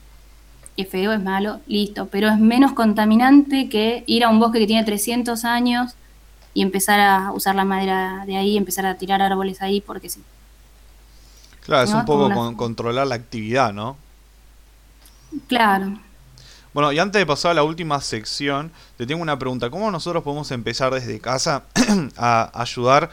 [0.78, 4.68] Es feo, es malo, listo, pero es menos contaminante que ir a un bosque que
[4.68, 5.96] tiene 300 años
[6.54, 10.22] y empezar a usar la madera de ahí, empezar a tirar árboles ahí porque sí.
[11.62, 13.98] Claro, es un poco controlar la actividad, ¿no?
[15.48, 15.98] Claro.
[16.74, 19.70] Bueno, y antes de pasar a la última sección, te tengo una pregunta.
[19.70, 21.64] ¿Cómo nosotros podemos empezar desde casa
[22.18, 23.12] a ayudar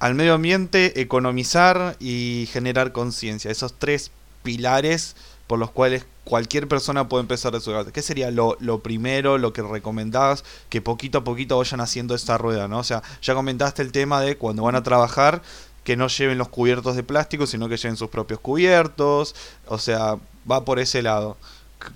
[0.00, 3.50] al medio ambiente, economizar y generar conciencia?
[3.50, 4.10] Esos tres
[4.42, 7.92] pilares por los cuales cualquier persona puede empezar a su casa.
[7.92, 12.68] ¿Qué sería lo, primero, lo que recomendabas que poquito a poquito vayan haciendo esta rueda,
[12.68, 12.78] ¿no?
[12.78, 15.42] O sea, ya comentaste el tema de cuando van a trabajar
[15.84, 19.34] que no lleven los cubiertos de plástico, sino que lleven sus propios cubiertos,
[19.66, 20.16] o sea,
[20.50, 21.36] va por ese lado.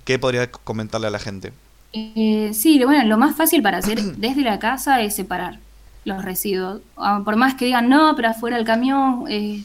[0.04, 1.52] ¿Qué podría comentarle a la gente?
[1.92, 5.60] Eh, sí, bueno, lo más fácil para hacer desde la casa es separar
[6.04, 6.80] los residuos.
[6.96, 9.64] Ah, por más que digan, no, pero afuera del camión eh,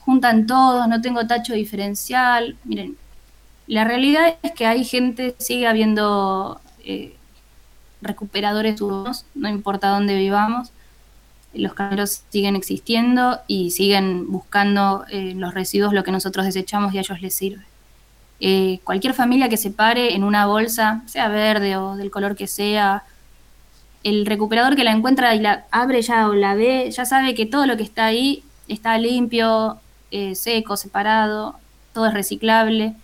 [0.00, 2.56] juntan todos, no tengo tacho diferencial.
[2.64, 2.96] Miren,
[3.66, 7.16] la realidad es que hay gente, sigue habiendo eh,
[8.02, 10.70] recuperadores urbanos, no importa dónde vivamos,
[11.54, 16.98] los camioneros siguen existiendo y siguen buscando eh, los residuos, lo que nosotros desechamos y
[16.98, 17.64] a ellos les sirve.
[18.40, 22.48] Eh, cualquier familia que se pare en una bolsa, sea verde o del color que
[22.48, 23.04] sea,
[24.02, 27.46] el recuperador que la encuentra y la abre ya o la ve, ya sabe que
[27.46, 29.78] todo lo que está ahí está limpio,
[30.34, 31.56] seco, separado,
[31.92, 32.94] todo es reciclable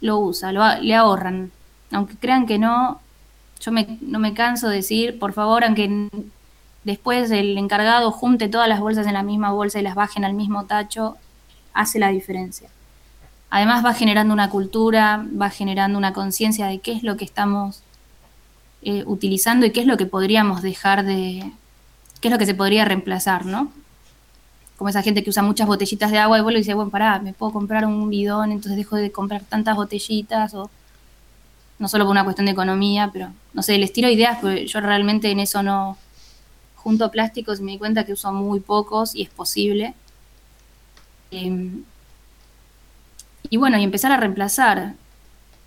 [0.00, 1.50] lo usa, lo, le ahorran.
[1.92, 3.00] Aunque crean que no,
[3.60, 6.08] yo me, no me canso de decir, por favor, aunque
[6.84, 10.34] después el encargado junte todas las bolsas en la misma bolsa y las bajen al
[10.34, 11.16] mismo tacho,
[11.72, 12.68] hace la diferencia.
[13.50, 17.82] Además va generando una cultura, va generando una conciencia de qué es lo que estamos
[18.82, 21.52] eh, utilizando y qué es lo que podríamos dejar de,
[22.20, 23.72] qué es lo que se podría reemplazar, ¿no?
[24.80, 27.18] Como esa gente que usa muchas botellitas de agua y vuelve y dice, bueno, pará,
[27.18, 30.70] me puedo comprar un bidón, entonces dejo de comprar tantas botellitas, o
[31.78, 34.80] no solo por una cuestión de economía, pero no sé, les tiro ideas, porque yo
[34.80, 35.98] realmente en eso no
[36.76, 39.92] junto plásticos y me di cuenta que uso muy pocos y es posible.
[41.30, 41.84] Em,
[43.50, 44.94] y bueno, y empezar a reemplazar.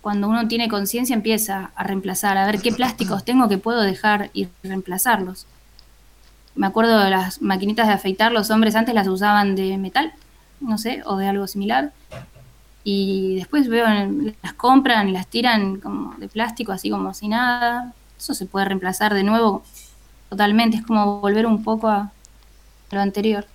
[0.01, 4.31] Cuando uno tiene conciencia empieza a reemplazar, a ver qué plásticos tengo que puedo dejar
[4.33, 5.45] y reemplazarlos
[6.55, 10.13] me acuerdo de las maquinitas de afeitar, los hombres antes las usaban de metal,
[10.59, 11.91] no sé, o de algo similar.
[12.83, 13.85] Y después veo,
[14.41, 17.93] las compran y las tiran como de plástico, así como si nada.
[18.17, 19.63] Eso se puede reemplazar de nuevo
[20.29, 22.11] totalmente, es como volver un poco a
[22.91, 23.45] lo anterior.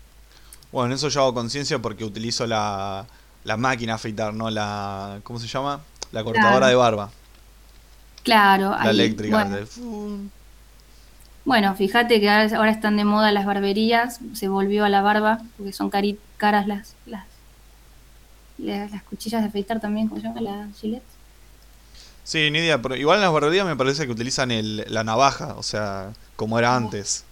[0.72, 3.06] Bueno, en eso yo hago conciencia porque utilizo la,
[3.44, 4.50] la máquina afeitar, ¿no?
[4.50, 5.80] La, ¿Cómo se llama?
[6.12, 7.10] La cortadora de barba.
[8.22, 8.70] Claro.
[8.70, 9.44] La eléctrica.
[9.44, 9.66] Bueno,
[11.76, 15.90] fíjate que ahora están de moda las barberías, se volvió a la barba, porque son
[15.90, 17.24] caras las, las,
[18.58, 20.40] las, cuchillas de afeitar también, ¿cómo se llama?
[20.40, 21.02] La Gillette.
[22.24, 25.54] Sí, ni idea, pero igual en las barberías me parece que utilizan el, la navaja,
[25.56, 27.24] o sea, como era antes.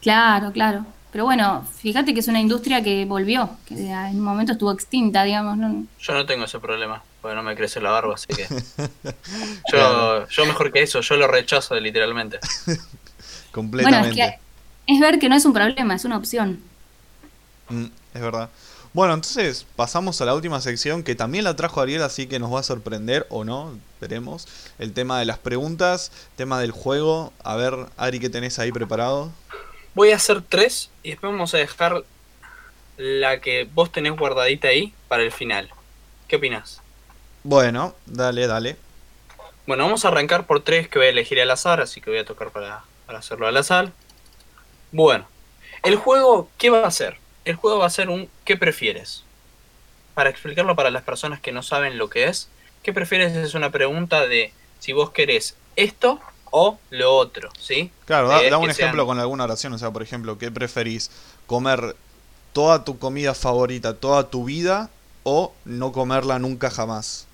[0.00, 0.86] Claro, claro.
[1.12, 5.24] Pero bueno, fíjate que es una industria que volvió, que en un momento estuvo extinta,
[5.24, 5.58] digamos.
[5.58, 5.84] ¿no?
[6.00, 8.46] Yo no tengo ese problema, porque no me crece la barba, así que...
[9.72, 12.38] yo, yo mejor que eso, yo lo rechazo literalmente.
[13.52, 14.08] Completamente.
[14.08, 14.30] Bueno, es,
[14.86, 16.60] que es ver que no es un problema, es una opción.
[17.68, 18.50] Mm, es verdad.
[18.94, 22.52] Bueno, entonces pasamos a la última sección que también la trajo Ariel, así que nos
[22.52, 24.46] va a sorprender o no, veremos.
[24.78, 27.32] El tema de las preguntas, tema del juego.
[27.42, 29.32] A ver, Ari, ¿qué tenés ahí preparado?
[29.94, 32.04] Voy a hacer tres y después vamos a dejar
[32.98, 35.70] la que vos tenés guardadita ahí para el final.
[36.28, 36.82] ¿Qué opinas?
[37.44, 38.76] Bueno, dale, dale.
[39.66, 42.18] Bueno, vamos a arrancar por tres que voy a elegir al azar, así que voy
[42.18, 43.92] a tocar para para hacerlo al azar.
[44.90, 45.26] Bueno,
[45.82, 47.18] el juego, ¿qué va a hacer?
[47.44, 49.24] El juego va a ser un ¿qué prefieres?
[50.14, 52.48] Para explicarlo para las personas que no saben lo que es,
[52.82, 53.36] ¿qué prefieres?
[53.36, 57.90] Es una pregunta de si vos querés esto o lo otro, ¿sí?
[58.06, 59.72] Claro, da, Eh, da un sean- ejemplo con alguna oración.
[59.74, 61.10] O sea, por ejemplo, ¿qué preferís?
[61.46, 61.96] ¿Comer
[62.52, 64.90] toda tu comida favorita toda tu vida
[65.24, 67.28] o no comerla nunca jamás?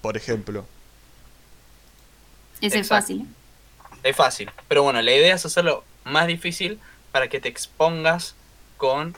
[0.00, 0.66] Por ejemplo.
[2.60, 3.26] Ese es fácil.
[4.02, 6.78] Es fácil, pero bueno, la idea es hacerlo más difícil
[7.12, 8.34] para que te expongas
[8.76, 9.16] con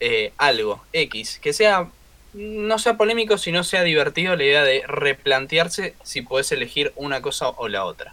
[0.00, 1.88] eh, algo X, que sea
[2.34, 7.48] no sea polémico, sino sea divertido la idea de replantearse si puedes elegir una cosa
[7.48, 8.12] o la otra.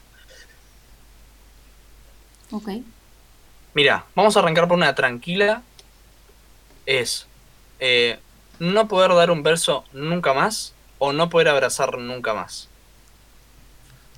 [2.51, 2.69] Ok.
[3.73, 5.63] Mira, vamos a arrancar por una tranquila.
[6.85, 7.25] Es
[7.79, 8.19] eh,
[8.59, 12.69] no poder dar un verso nunca más o no poder abrazar nunca más.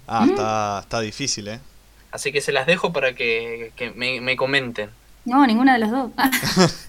[0.08, 0.30] Ah, Mm.
[0.30, 1.60] está, está difícil, ¿eh?
[2.12, 4.90] Así que se las dejo para que, que me, me comenten.
[5.26, 6.12] No, ninguna de las dos.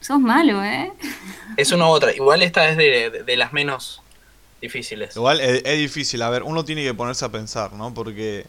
[0.00, 0.92] Sos malo, ¿eh?
[1.56, 2.14] Es una u otra.
[2.14, 4.00] Igual esta es de, de- de las menos
[4.60, 5.16] difíciles.
[5.16, 7.92] Igual es, es difícil, a ver, uno tiene que ponerse a pensar, ¿no?
[7.94, 8.46] Porque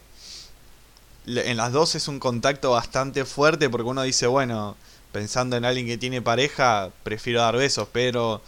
[1.26, 4.76] en las dos es un contacto bastante fuerte porque uno dice, bueno,
[5.12, 8.42] pensando en alguien que tiene pareja, prefiero dar besos, pero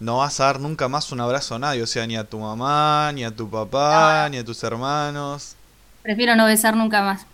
[0.00, 2.38] no vas a dar nunca más un abrazo a nadie, o sea, ni a tu
[2.40, 5.56] mamá, ni a tu papá, ni a tus hermanos.
[6.02, 7.26] Prefiero no besar nunca más.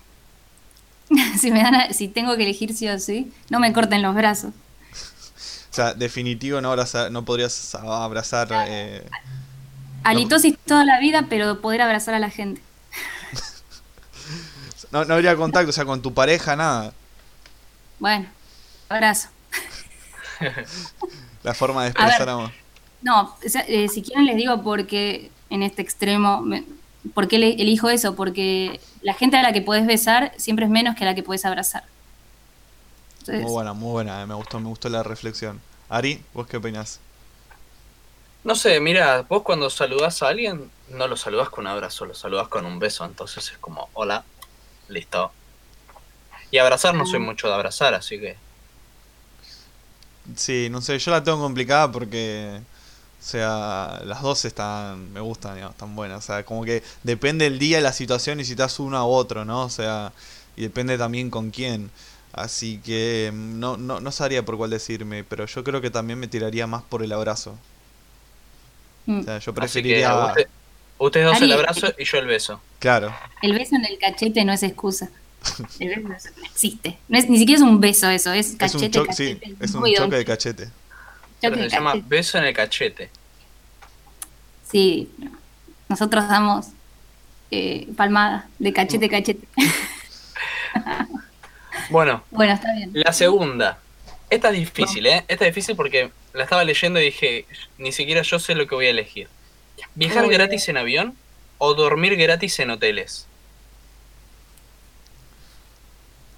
[1.41, 4.15] si me dan a- si tengo que elegir sí o sí, no me corten los
[4.15, 4.55] brazos.
[5.71, 8.49] O sea, definitivo no, abrazar, no podrías abrazar...
[8.53, 9.13] eh,
[10.05, 12.63] Halitosis toda la vida, pero poder abrazar a la gente.
[14.93, 16.93] no, no habría contacto, o sea, con tu pareja, nada.
[17.99, 18.35] Bueno,
[18.89, 19.29] abrazo.
[21.47, 22.51] La forma de A expresar amor.
[23.03, 23.37] No,
[23.69, 26.65] eh, si quieren les digo porque en este extremo, me-
[27.15, 28.17] ¿por qué le- elijo eso?
[28.17, 31.23] Porque la gente a la que podés besar siempre es menos que a la que
[31.23, 31.85] podés abrazar.
[33.21, 35.61] Entonces, Muy buena, muy buena, eh, me gustó, me gustó la reflexión.
[35.89, 37.01] Ari, ¿vos qué opinás?
[38.43, 42.15] No sé, mira, vos cuando saludás a alguien, no lo saludás con un abrazo, lo
[42.15, 43.05] saludás con un beso.
[43.05, 44.25] Entonces es como, hola,
[44.89, 45.33] listo.
[46.51, 48.37] Y abrazar no soy mucho de abrazar, así que.
[50.35, 52.61] Sí, no sé, yo la tengo complicada porque,
[53.21, 56.19] o sea, las dos están, me gustan, digamos, están buenas.
[56.25, 59.45] O sea, como que depende del día, la situación y si estás uno a otro,
[59.45, 59.63] ¿no?
[59.65, 60.13] O sea,
[60.57, 61.91] y depende también con quién.
[62.33, 66.19] Así que mm, no, no, no sabría por cuál decirme, pero yo creo que también
[66.19, 67.57] me tiraría más por el abrazo.
[69.07, 70.47] mm, O sea, yo Así que preferiría, usted-
[70.99, 72.61] ustedes dos Ari, el abrazo y yo el beso.
[72.79, 73.13] claro,
[73.43, 75.11] el beso en el cachete no es excusa.
[75.81, 76.99] El beso no existe.
[77.09, 79.65] No es, ni siquiera es un beso eso, es es un cachete, choque, sí, cachete.
[79.65, 80.69] es un choque de cachete.
[81.41, 82.09] Pero choque se de llama cachete.
[82.09, 83.11] beso en el cachete.
[84.71, 85.11] Sí,
[85.89, 86.67] nosotros damos
[87.51, 89.47] eh, palmada de cachete a cachete.
[91.91, 92.91] Bueno, bueno, está bien.
[92.95, 93.79] la segunda.
[94.29, 95.25] Esta es difícil, ¿eh?
[95.29, 97.47] Esta es difícil porque la estaba leyendo y dije,
[97.79, 99.29] ni siquiera yo sé lo que voy a elegir.
[99.95, 101.17] ¿Viajar gratis en avión
[101.59, 103.27] o dormir gratis en hoteles?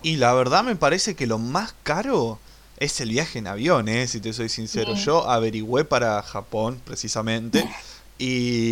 [0.03, 2.39] Y la verdad me parece que lo más caro
[2.79, 4.07] es el viaje en avión, ¿eh?
[4.07, 4.95] si te soy sincero.
[4.95, 7.69] Yo averigüé para Japón, precisamente.
[8.21, 8.71] Y...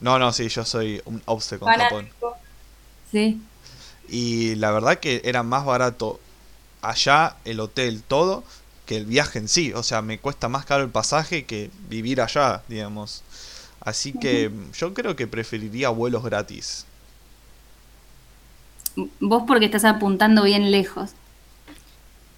[0.00, 2.08] No, no, sí, yo soy un obse con Japón.
[3.12, 3.40] Sí.
[4.08, 6.18] Y la verdad que era más barato
[6.82, 8.42] allá, el hotel, todo,
[8.86, 9.72] que el viaje en sí.
[9.74, 13.22] O sea, me cuesta más caro el pasaje que vivir allá, digamos.
[13.80, 16.84] Así que yo creo que preferiría vuelos gratis.
[19.20, 21.10] Vos porque estás apuntando bien lejos.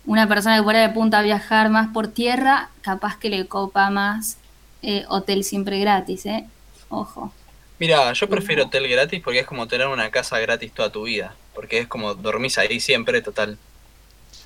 [0.04, 3.90] Una persona que fuera de punta a viajar más por tierra, capaz que le copa
[3.90, 4.36] más
[4.82, 6.46] eh, hotel siempre gratis, ¿eh?
[6.88, 7.32] Ojo.
[7.78, 11.34] Mira, yo prefiero hotel gratis porque es como tener una casa gratis toda tu vida.
[11.54, 13.58] Porque es como dormís ahí siempre, total.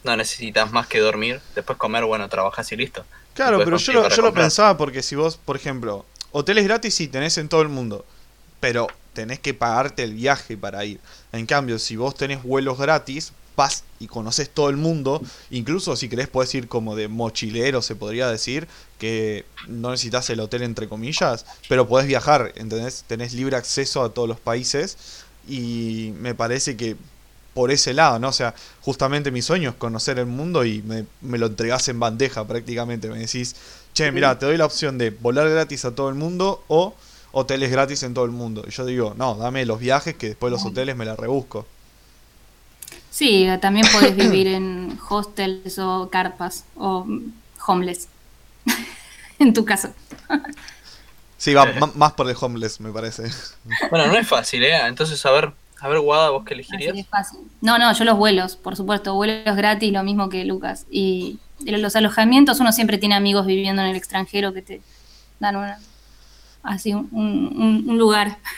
[0.04, 1.40] No necesitas más que dormir.
[1.54, 3.04] Después comer, bueno, trabajas y listo.
[3.34, 7.08] Claro, pero yo lo, yo lo pensaba porque si vos, por ejemplo, hoteles gratis sí
[7.08, 8.06] tenés en todo el mundo,
[8.60, 8.86] pero
[9.16, 11.00] tenés que pagarte el viaje para ir.
[11.32, 16.10] En cambio, si vos tenés vuelos gratis, vas y conoces todo el mundo, incluso si
[16.10, 20.86] querés podés ir como de mochilero, se podría decir, que no necesitas el hotel entre
[20.86, 23.04] comillas, pero podés viajar, ¿entendés?
[23.06, 24.98] Tenés libre acceso a todos los países
[25.48, 26.96] y me parece que
[27.54, 28.28] por ese lado, ¿no?
[28.28, 32.46] O sea, justamente mi sueño es conocer el mundo y me, lo entregás en bandeja
[32.46, 33.08] prácticamente.
[33.08, 33.56] Me decís,
[33.94, 36.94] che, mira, te doy la opción de volar gratis a todo el mundo o
[37.38, 38.64] hoteles gratis en todo el mundo.
[38.66, 41.66] Y yo digo, no, dame los viajes que después los hoteles me la rebusco.
[43.10, 47.06] Sí, también podés vivir en hostels o carpas o
[47.66, 48.08] homeless.
[49.38, 49.90] en tu caso.
[51.36, 53.24] Sí, va más por el homeless, me parece.
[53.90, 54.86] Bueno, no es fácil, ¿eh?
[54.86, 56.94] Entonces, a ver, a ver, Guada, ¿vos qué Así elegirías?
[56.94, 57.40] que es fácil.
[57.60, 60.86] No, no, yo los vuelos, por supuesto, vuelos gratis, lo mismo que Lucas.
[60.90, 64.80] Y los alojamientos, uno siempre tiene amigos viviendo en el extranjero que te
[65.38, 65.78] dan una,
[66.66, 68.38] así un, un- un lugar.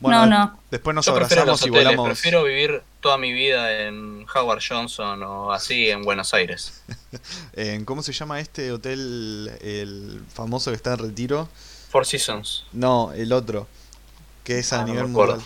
[0.00, 0.58] Bueno, no, no.
[0.70, 2.06] Después nos Yo abrazamos los y hoteles, volamos.
[2.10, 6.80] prefiero vivir toda mi vida en Howard Johnson o así en Buenos Aires.
[7.54, 11.48] En, ¿Cómo se llama este hotel, el famoso que está en retiro?
[11.90, 12.66] Four Seasons.
[12.72, 13.66] No, el otro,
[14.44, 15.40] que es a Ah, nivel mundial.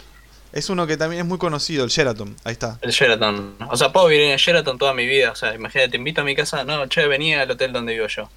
[0.53, 2.37] Es uno que también es muy conocido, el Sheraton.
[2.45, 2.79] Ahí está.
[2.83, 3.55] El Sheraton.
[3.71, 5.31] O sea, puedo vivir en el Sheraton toda mi vida.
[5.33, 6.65] O sea, imagínate, te invito a mi casa.
[6.65, 8.29] No, che, venía al hotel donde vivo yo.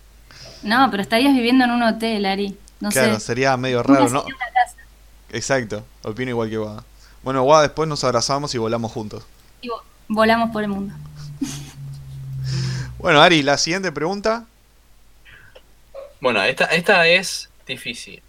[0.64, 2.58] No, pero estarías viviendo en un hotel, Ari.
[2.86, 3.26] No claro, sé.
[3.26, 4.26] sería medio raro, ¿no?
[5.32, 6.84] Exacto, opino igual que Guada.
[7.24, 9.26] Bueno, Guada, después nos abrazamos y volamos juntos.
[9.62, 10.94] Y vo- volamos por el mundo.
[12.98, 14.46] Bueno, Ari, la siguiente pregunta.
[16.22, 18.22] Bueno, esta, esta es difícil.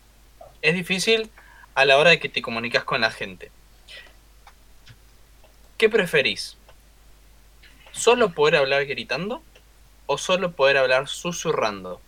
[0.61, 1.31] Es difícil
[1.75, 3.51] a la hora de que te comunicas con la gente.
[5.79, 6.57] ¿Qué preferís?
[7.93, 9.43] ¿Solo poder hablar gritando
[10.07, 12.01] o solo poder hablar susurrando?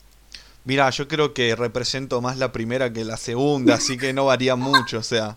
[0.65, 4.55] Mira, yo creo que represento más la primera que la segunda, así que no varía
[4.57, 5.37] mucho, o sea.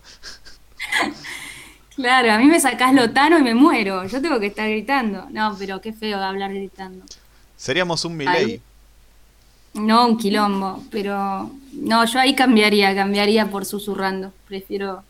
[1.94, 4.06] Claro, a mí me sacás lotano y me muero.
[4.06, 5.26] Yo tengo que estar gritando.
[5.30, 7.04] No, pero qué feo hablar gritando.
[7.56, 8.60] Seríamos un Milei.
[9.74, 14.32] No un quilombo, pero no, yo ahí cambiaría, cambiaría por susurrando.
[14.48, 15.02] Prefiero.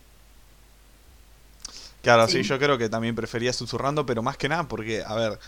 [2.02, 2.42] Claro, sí.
[2.42, 2.48] Sí.
[2.48, 5.38] yo creo que también prefería susurrando, pero más que nada porque, a ver,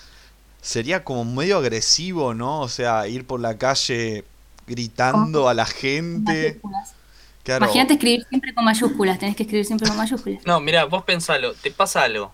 [0.63, 2.61] sería como medio agresivo, ¿no?
[2.61, 4.25] O sea, ir por la calle
[4.67, 6.33] gritando a la gente.
[6.33, 6.95] mayúsculas.
[7.43, 10.47] Claro, Imagínate escribir siempre con mayúsculas, tenés que escribir siempre con mayúsculas.
[10.47, 12.33] No, mira, vos pensalo, te pasa algo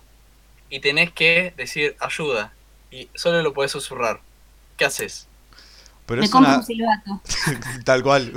[0.69, 2.53] y tenés que decir ayuda
[2.91, 4.21] y solo lo podés susurrar.
[4.77, 5.27] ¿Qué haces?
[6.05, 7.21] pero me es compro una, un silbato.
[7.85, 8.33] Tal cual.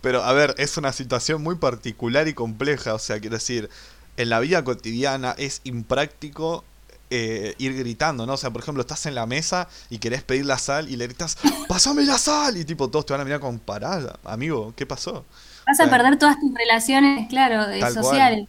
[0.00, 2.94] Pero a ver, es una situación muy particular y compleja.
[2.94, 3.68] O sea, quiero decir,
[4.16, 6.64] en la vida cotidiana es impráctico
[7.10, 8.34] eh, ir gritando, ¿no?
[8.34, 11.06] O sea, por ejemplo, estás en la mesa y querés pedir la sal y le
[11.06, 11.38] gritas,
[11.68, 12.56] ¡Pásame la sal!
[12.56, 14.18] Y tipo, todos te van a mirar con parada.
[14.24, 15.24] Amigo, ¿qué pasó?
[15.66, 18.04] Vas a perder todas tus relaciones, claro, de Tal cual.
[18.04, 18.48] sociales.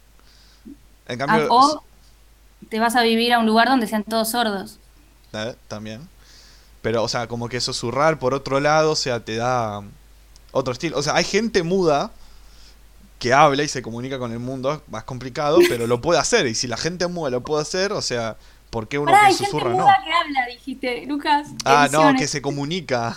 [1.08, 1.82] En Ah, cambio, o
[2.70, 4.80] te vas a vivir a un lugar donde sean todos sordos.
[5.32, 6.08] eh, también.
[6.82, 9.82] Pero, o sea, como que susurrar por otro lado, o sea, te da
[10.52, 10.98] otro estilo.
[10.98, 12.12] O sea, hay gente muda
[13.20, 16.46] que habla y se comunica con el mundo, es más complicado, pero lo puede hacer.
[16.46, 18.38] Y si la gente muda lo puede hacer, o sea,
[18.70, 19.82] ¿por qué uno Pará, que hay gente susurra no?
[19.82, 21.48] muda que habla, dijiste, Lucas.
[21.66, 23.16] Ah, no, que se comunica.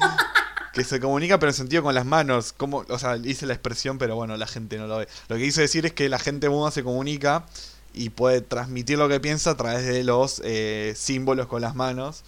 [0.72, 2.54] que se comunica, pero en sentido con las manos.
[2.54, 5.08] Como, o sea, hice la expresión, pero bueno, la gente no lo ve.
[5.28, 7.44] Lo que quise decir es que la gente muda se comunica
[7.92, 12.24] y puede transmitir lo que piensa a través de los eh, símbolos con las manos.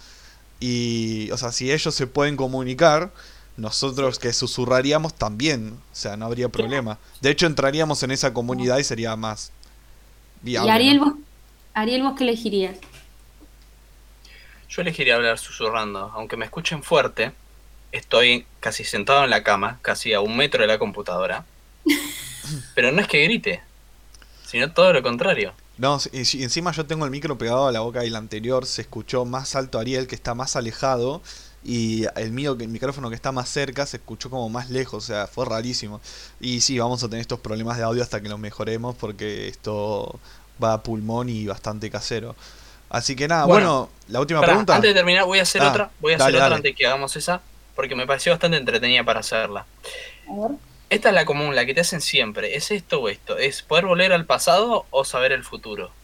[0.59, 3.11] Y, o sea, si ellos se pueden comunicar,
[3.61, 5.77] nosotros que susurraríamos también.
[5.91, 6.97] O sea, no habría problema.
[7.21, 9.51] De hecho, entraríamos en esa comunidad y sería más
[10.41, 10.69] viable.
[10.69, 11.05] Y Ariel, ¿no?
[11.05, 11.13] vos,
[11.73, 12.77] Ariel, ¿vos qué elegirías?
[14.67, 17.31] Yo elegiría hablar susurrando, aunque me escuchen fuerte.
[17.91, 21.45] Estoy casi sentado en la cama, casi a un metro de la computadora.
[22.75, 23.61] Pero no es que grite,
[24.45, 25.53] sino todo lo contrario.
[25.77, 28.65] No, y sí, encima yo tengo el micro pegado a la boca y el anterior
[28.65, 31.21] se escuchó más alto Ariel, que está más alejado,
[31.63, 35.03] y el mío, que el micrófono que está más cerca, se escuchó como más lejos,
[35.03, 36.01] o sea, fue rarísimo.
[36.39, 40.19] Y sí, vamos a tener estos problemas de audio hasta que lo mejoremos, porque esto
[40.63, 42.35] va a pulmón y bastante casero.
[42.89, 44.75] Así que nada, bueno, Bueno, la última pregunta.
[44.75, 45.91] antes de terminar, voy a hacer Ah, otra.
[45.99, 46.55] Voy a dale, hacer otra dale.
[46.55, 47.41] antes que hagamos esa,
[47.75, 49.67] porque me pareció bastante entretenida para hacerla.
[50.27, 50.57] A ver.
[50.89, 52.55] Esta es la común, la que te hacen siempre.
[52.55, 53.37] ¿Es esto o esto?
[53.37, 55.95] ¿Es poder volver al pasado o saber el futuro?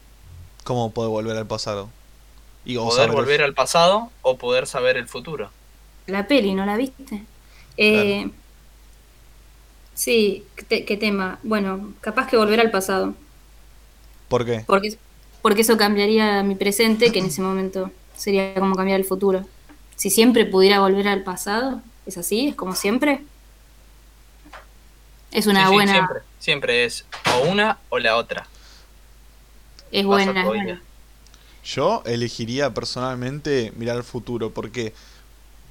[0.63, 1.93] ¿Cómo puedo volver al pasado?
[2.67, 5.51] Y, o ¿Poder volver al pasado o poder saber el futuro?
[6.07, 7.21] La peli, ¿no la viste?
[7.77, 8.29] Eh,
[9.93, 11.39] Sí, ¿qué, te- qué tema?
[11.43, 13.15] Bueno, capaz que volver al pasado.
[14.27, 14.65] ¿Por qué?
[14.65, 14.97] Porque,
[15.41, 19.45] porque eso cambiaría mi presente, que en ese momento sería como cambiar el futuro.
[19.95, 22.49] Si siempre pudiera volver al pasado, ¿es así?
[22.49, 23.21] ¿Es como siempre?
[25.31, 25.91] Es una Sí, sí, buena.
[25.93, 28.47] siempre, siempre es o una o la otra.
[29.91, 30.63] Es Vas buena, es tu vida.
[30.63, 30.81] buena.
[31.67, 34.93] Yo elegiría personalmente mirar al futuro, porque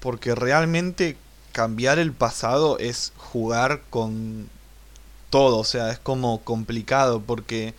[0.01, 1.17] porque realmente
[1.53, 4.49] cambiar el pasado es jugar con
[5.31, 7.75] todo, o sea, es como complicado porque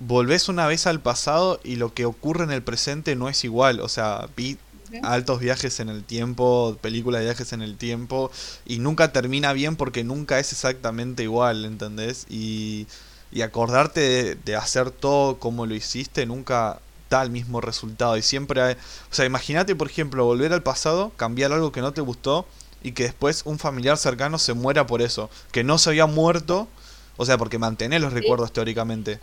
[0.00, 3.80] volvés una vez al pasado y lo que ocurre en el presente no es igual,
[3.80, 4.58] o sea, vi
[5.02, 8.30] altos viajes en el tiempo, películas de viajes en el tiempo
[8.64, 12.26] y nunca termina bien porque nunca es exactamente igual, ¿entendés?
[12.30, 12.86] Y,
[13.30, 16.80] y acordarte de, de hacer todo como lo hiciste nunca
[17.10, 21.12] da el mismo resultado y siempre hay, o sea, imagínate por ejemplo volver al pasado,
[21.16, 22.46] cambiar algo que no te gustó
[22.82, 26.68] y que después un familiar cercano se muera por eso, que no se había muerto,
[27.16, 29.18] o sea, porque mantenés los recuerdos teóricamente.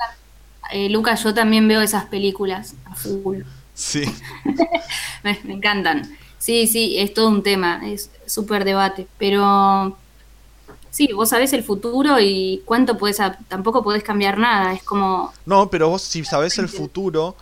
[0.72, 3.42] Eh, Lucas, yo también veo esas películas a full.
[3.74, 4.04] Sí,
[5.24, 6.18] Me, me encantan.
[6.38, 9.08] Sí, sí, es todo un tema, es súper debate.
[9.18, 9.98] Pero
[10.96, 13.18] Sí, vos sabés el futuro y cuánto puedes,
[13.50, 15.34] tampoco podés cambiar nada, es como...
[15.46, 17.36] No, pero vos si sabés el futuro,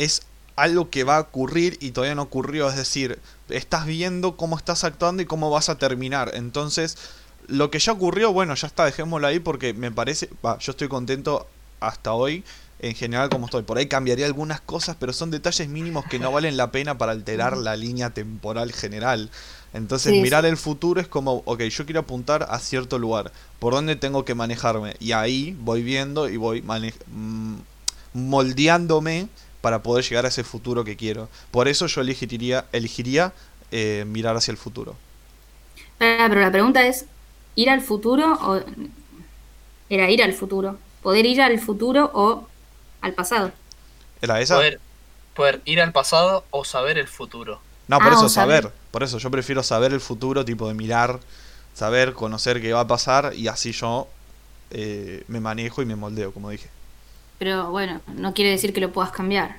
[0.00, 0.22] es
[0.56, 4.84] algo que va a ocurrir y todavía no ocurrió, es decir, estás viendo cómo estás
[4.84, 6.32] actuando y cómo vas a terminar.
[6.34, 6.96] Entonces,
[7.46, 10.88] lo que ya ocurrió, bueno, ya está, dejémoslo ahí porque me parece, va, yo estoy
[10.88, 11.46] contento
[11.80, 12.44] hasta hoy
[12.78, 13.62] en general como estoy.
[13.62, 17.12] Por ahí cambiaría algunas cosas, pero son detalles mínimos que no valen la pena para
[17.12, 19.30] alterar la línea temporal general.
[19.72, 23.96] Entonces mirar el futuro es como, ok, yo quiero apuntar a cierto lugar, ¿por dónde
[23.96, 24.96] tengo que manejarme?
[24.98, 27.54] Y ahí voy viendo y voy mm,
[28.14, 29.28] moldeándome
[29.60, 31.28] para poder llegar a ese futuro que quiero.
[31.50, 33.32] Por eso yo elegiría, elegiría
[33.70, 34.96] eh, mirar hacia el futuro.
[35.98, 37.06] Pero la pregunta es,
[37.54, 38.60] ¿ir al futuro o...
[39.88, 40.78] Era ir al futuro.
[41.02, 42.48] ¿Poder ir al futuro o
[43.00, 43.50] al pasado?
[44.22, 44.56] ¿Era esa?
[44.56, 44.80] Poder,
[45.34, 47.60] poder ir al pasado o saber el futuro.
[47.88, 48.72] No, por ah, eso saber.
[48.90, 51.18] Por eso yo prefiero saber el futuro, tipo de mirar,
[51.74, 54.06] saber, conocer qué va a pasar y así yo
[54.70, 56.68] eh, me manejo y me moldeo, como dije.
[57.40, 59.56] Pero bueno, no quiere decir que lo puedas cambiar.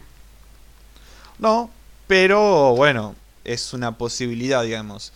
[1.40, 1.72] No,
[2.06, 5.12] pero bueno, es una posibilidad, digamos.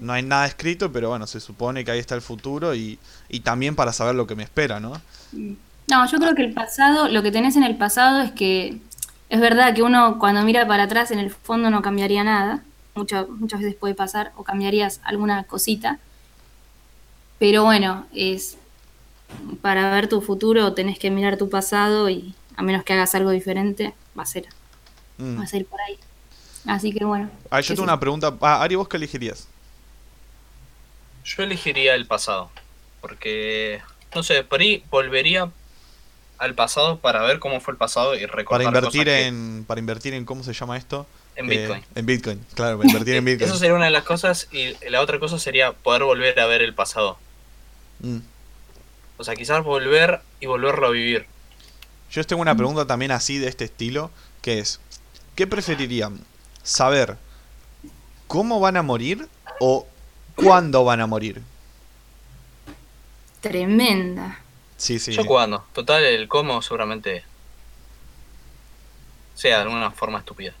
[0.00, 2.98] No hay nada escrito, pero bueno, se supone que ahí está el futuro y,
[3.28, 4.98] y también para saber lo que me espera, ¿no?
[5.32, 8.80] No, yo creo que el pasado, lo que tenés en el pasado es que
[9.28, 12.62] es verdad que uno cuando mira para atrás en el fondo no cambiaría nada,
[12.94, 15.98] muchas muchas veces puede pasar, o cambiarías alguna cosita,
[17.38, 18.56] pero bueno, es
[19.62, 23.30] para ver tu futuro tenés que mirar tu pasado y a menos que hagas algo
[23.30, 24.46] diferente, va a ser,
[25.18, 25.38] mm.
[25.38, 25.98] va a ser por ahí.
[26.66, 27.30] Así que bueno.
[27.50, 28.36] Ah, yo tengo una pregunta.
[28.40, 29.48] Ah, Ari, ¿vos qué elegirías?
[31.24, 32.50] Yo elegiría el pasado,
[33.00, 33.80] porque,
[34.14, 35.50] no sé, por ahí volvería
[36.38, 40.12] al pasado para ver cómo fue el pasado y recordar para invertir en para invertir
[40.12, 41.80] en cómo se llama esto en Bitcoin.
[41.80, 43.48] Eh, en Bitcoin, claro, invertir en Bitcoin.
[43.48, 46.62] Eso sería una de las cosas y la otra cosa sería poder volver a ver
[46.62, 47.18] el pasado.
[48.00, 48.18] Mm.
[49.18, 51.26] O sea, quizás volver y volverlo a vivir.
[52.10, 54.10] Yo tengo una pregunta también así de este estilo,
[54.42, 54.80] que es,
[55.34, 56.20] ¿qué preferirían?
[56.62, 57.16] ¿Saber
[58.26, 59.28] cómo van a morir
[59.60, 59.86] o
[60.34, 61.42] cuándo van a morir?
[63.40, 64.40] Tremenda.
[64.76, 65.12] Sí, sí.
[65.12, 65.64] Yo cuando.
[65.72, 67.24] Total, el cómo seguramente
[69.34, 70.52] sea de alguna forma estúpida.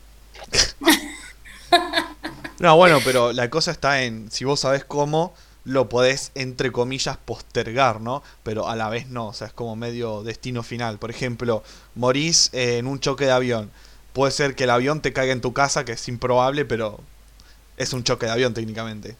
[2.58, 5.34] no, bueno, pero la cosa está en si vos sabés cómo,
[5.66, 8.22] lo podés, entre comillas, postergar, ¿no?
[8.44, 10.98] Pero a la vez no, o sea, es como medio destino final.
[10.98, 11.64] Por ejemplo,
[11.96, 13.70] morís en un choque de avión.
[14.12, 17.00] Puede ser que el avión te caiga en tu casa, que es improbable, pero
[17.76, 19.16] es un choque de avión técnicamente.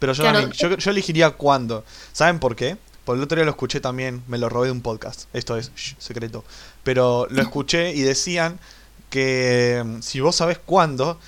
[0.00, 1.84] Pero yo, yo, elegiría cuándo.
[2.12, 2.76] ¿Saben por qué?
[3.04, 5.28] Por el otro día lo escuché también, me lo robé de un podcast.
[5.32, 6.44] Esto es secreto.
[6.82, 8.58] Pero lo escuché y decían
[9.08, 11.20] que mm, si vos sabés cuándo,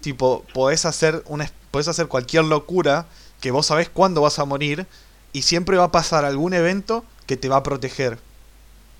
[0.00, 3.06] tipo, podés hacer, una, podés hacer cualquier locura
[3.40, 4.86] que vos sabés cuándo vas a morir
[5.32, 8.18] y siempre va a pasar algún evento que te va a proteger.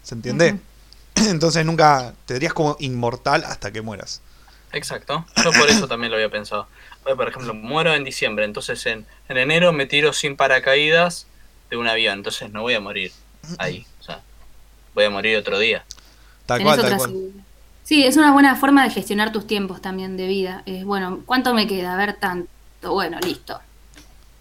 [0.03, 0.59] ¿Se entiende?
[1.15, 4.21] Entonces nunca te dirías como inmortal hasta que mueras.
[4.73, 5.25] Exacto.
[5.43, 6.69] Yo por eso también lo había pensado.
[7.03, 11.27] Por ejemplo, muero en diciembre, entonces en, en enero me tiro sin paracaídas
[11.71, 13.13] de un avión, entonces no voy a morir
[13.59, 13.87] ahí.
[14.01, 14.21] O sea,
[14.95, 15.85] voy a morir otro día.
[16.45, 17.15] Tal cual, tal cual.
[17.89, 20.63] Sí, es una buena forma de gestionar tus tiempos también de vida.
[20.67, 21.95] Es bueno, ¿cuánto me queda?
[21.95, 22.49] A ver, tanto.
[22.83, 23.59] Bueno, listo.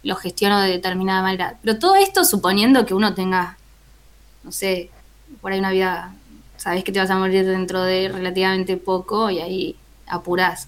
[0.04, 1.58] Lo gestiono de determinada manera.
[1.62, 3.58] Pero todo esto suponiendo que uno tenga,
[4.43, 4.89] no sé,
[5.39, 6.14] por ahí una vida,
[6.57, 10.68] sabes que te vas a morir dentro de relativamente poco y ahí apurás.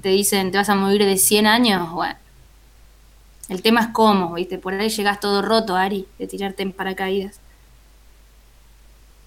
[0.00, 2.14] Te dicen, te vas a morir de 100 años, bueno.
[3.48, 4.56] El tema es cómo, ¿viste?
[4.56, 7.40] Por ahí llegas todo roto, Ari, de tirarte en paracaídas.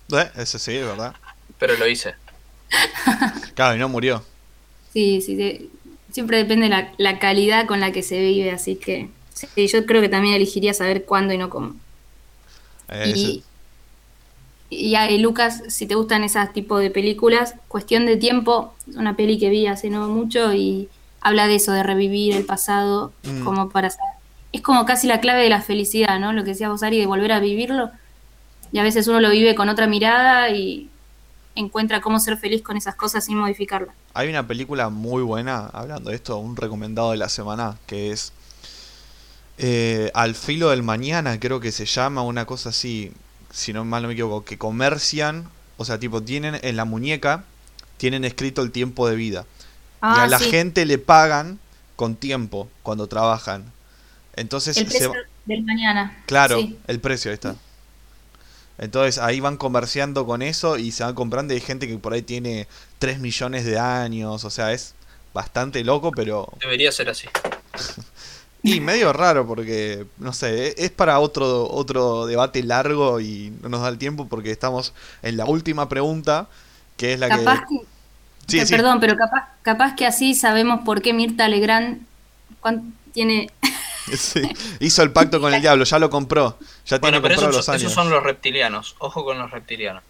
[0.09, 1.13] Eh, ese sí, ¿verdad?
[1.59, 2.22] Pero lo hice.
[3.55, 4.23] claro, y no murió.
[4.93, 5.69] Sí, sí,
[6.11, 10.01] siempre depende la, la calidad con la que se vive, así que sí, yo creo
[10.01, 11.75] que también elegiría saber cuándo y no cómo.
[12.89, 13.43] Eh, y,
[14.69, 19.49] y, Lucas, si te gustan esas tipo de películas, Cuestión de Tiempo, una peli que
[19.49, 20.89] vi hace no mucho y
[21.21, 23.43] habla de eso, de revivir el pasado, mm.
[23.43, 23.91] como para...
[24.51, 26.31] Es como casi la clave de la felicidad, ¿no?
[26.31, 27.89] Lo que decía vos, Ari, de volver a vivirlo.
[28.71, 30.89] Y a veces uno lo vive con otra mirada y
[31.55, 33.95] encuentra cómo ser feliz con esas cosas sin modificarlas.
[34.13, 38.33] Hay una película muy buena, hablando de esto, un recomendado de la semana, que es
[39.57, 43.11] eh, Al filo del mañana, creo que se llama, una cosa así,
[43.51, 45.47] si no mal no me equivoco, que comercian,
[45.77, 47.43] o sea, tipo, tienen en la muñeca,
[47.97, 49.45] tienen escrito el tiempo de vida.
[50.01, 51.59] y a ah, la gente le pagan
[51.95, 53.63] con tiempo cuando trabajan.
[54.35, 55.13] Entonces, el precio
[55.45, 56.23] del mañana.
[56.25, 57.55] Claro, el precio está.
[58.77, 62.13] Entonces ahí van comerciando con eso y se van comprando y hay gente que por
[62.13, 62.67] ahí tiene
[62.99, 64.95] 3 millones de años, o sea, es
[65.33, 66.47] bastante loco, pero...
[66.61, 67.27] Debería ser así.
[68.65, 73.81] Y medio raro porque, no sé, es para otro, otro debate largo y no nos
[73.81, 76.47] da el tiempo porque estamos en la última pregunta,
[76.95, 77.81] que es la capaz que...
[78.47, 82.05] Sí, Perdón, pero capaz, capaz que así sabemos por qué Mirta Legrand
[83.13, 83.49] tiene...
[84.17, 84.41] Sí,
[84.79, 86.57] hizo el pacto con el diablo, ya lo compró.
[86.85, 87.83] Ya tiene pero los años.
[87.83, 88.95] esos son los reptilianos.
[88.99, 90.03] Ojo con los reptilianos.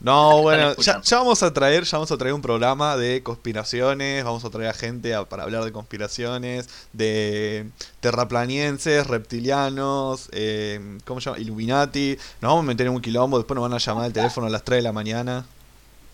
[0.00, 4.44] No, bueno, ya, vamos a traer, ya vamos a traer un programa de conspiraciones, vamos
[4.44, 11.40] a traer a gente para hablar de conspiraciones, de terraplanienses, reptilianos, eh, ¿cómo se llama?
[11.40, 12.18] Illuminati.
[12.42, 14.50] Nos vamos a meter en un quilombo, después nos van a llamar al teléfono a
[14.50, 15.46] las 3 de la mañana.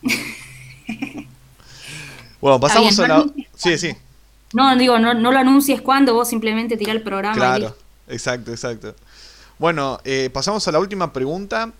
[2.40, 3.26] bueno, pasamos a la...
[3.56, 3.96] Sí, sí.
[4.52, 7.36] No, digo, no, no lo anuncies cuando, vos simplemente tirás el programa.
[7.36, 7.76] Claro,
[8.08, 8.94] exacto, exacto.
[9.58, 11.72] Bueno, eh, pasamos a la última pregunta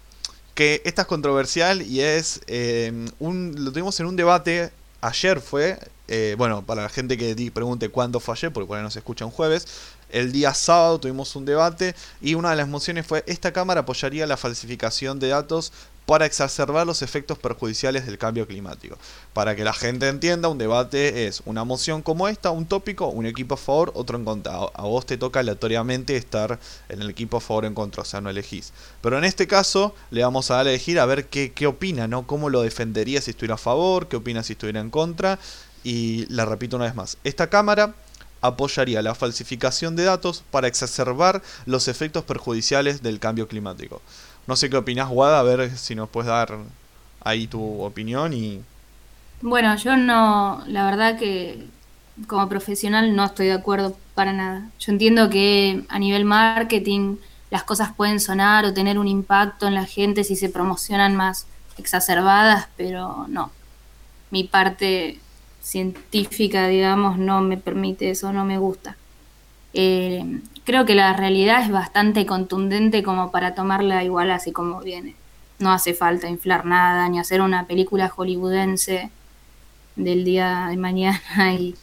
[0.55, 4.71] que esta es controversial y es eh, un, lo tuvimos en un debate
[5.01, 5.79] ayer fue
[6.09, 8.99] eh, bueno para la gente que pregunte cuándo fue ayer porque por ahí no se
[8.99, 9.67] escucha un jueves
[10.13, 14.27] el día sábado tuvimos un debate y una de las mociones fue esta cámara apoyaría
[14.27, 15.73] la falsificación de datos
[16.11, 18.99] para exacerbar los efectos perjudiciales del cambio climático.
[19.33, 23.27] Para que la gente entienda, un debate es una moción como esta, un tópico, un
[23.27, 24.55] equipo a favor, otro en contra.
[24.55, 26.59] A vos te toca aleatoriamente estar
[26.89, 28.73] en el equipo a favor o en contra, o sea, no elegís.
[29.01, 32.09] Pero en este caso le vamos a dar a elegir a ver qué, qué opina,
[32.09, 32.27] ¿no?
[32.27, 35.39] Cómo lo defendería si estuviera a favor, qué opina si estuviera en contra.
[35.85, 37.95] Y la repito una vez más, esta cámara
[38.41, 44.01] apoyaría la falsificación de datos para exacerbar los efectos perjudiciales del cambio climático.
[44.47, 46.59] No sé qué opinas, Guada, a ver si nos puedes dar
[47.23, 48.61] ahí tu opinión y...
[49.43, 51.67] Bueno, yo no, la verdad que
[52.27, 54.69] como profesional no estoy de acuerdo para nada.
[54.79, 57.17] Yo entiendo que a nivel marketing
[57.51, 61.47] las cosas pueden sonar o tener un impacto en la gente si se promocionan más
[61.79, 63.51] exacerbadas, pero no.
[64.31, 65.19] Mi parte
[65.61, 68.97] científica, digamos, no me permite eso, no me gusta.
[69.73, 75.15] Eh, creo que la realidad es bastante contundente como para tomarla igual así como viene.
[75.59, 79.11] No hace falta inflar nada, ni hacer una película hollywoodense
[79.97, 81.21] del día de mañana
[81.59, 81.77] y,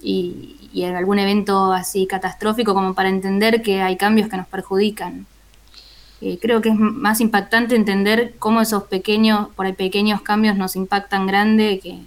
[0.00, 5.26] y, en algún evento así catastrófico como para entender que hay cambios que nos perjudican.
[6.20, 11.26] Eh, creo que es más impactante entender cómo esos pequeños, por pequeños cambios nos impactan
[11.26, 12.00] grande que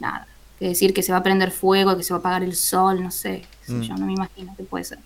[0.00, 0.26] nada
[0.60, 3.02] que decir que se va a prender fuego, que se va a apagar el sol,
[3.02, 3.42] no sé.
[3.66, 3.80] Mm.
[3.80, 4.98] Yo no me imagino que puede ser.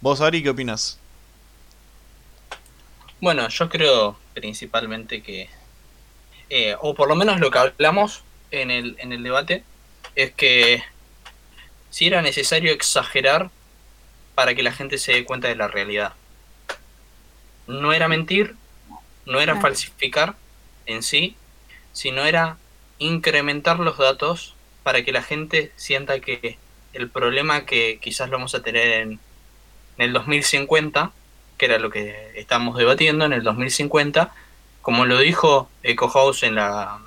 [0.00, 0.98] ¿Vos, Ari, qué opinas?
[3.20, 5.50] Bueno, yo creo principalmente que,
[6.48, 9.64] eh, o por lo menos lo que hablamos en el, en el debate,
[10.14, 10.82] es que
[11.90, 13.50] si era necesario exagerar
[14.34, 16.14] para que la gente se dé cuenta de la realidad.
[17.66, 18.56] No era mentir,
[19.26, 20.36] no era falsificar
[20.86, 21.36] en sí,
[21.92, 22.56] sino era
[23.00, 24.54] incrementar los datos
[24.84, 26.58] para que la gente sienta que
[26.92, 29.18] el problema que quizás lo vamos a tener en,
[29.98, 31.12] el 2050,
[31.58, 34.32] que era lo que estamos debatiendo, en el 2050,
[34.80, 37.00] como lo dijo Eco House en la,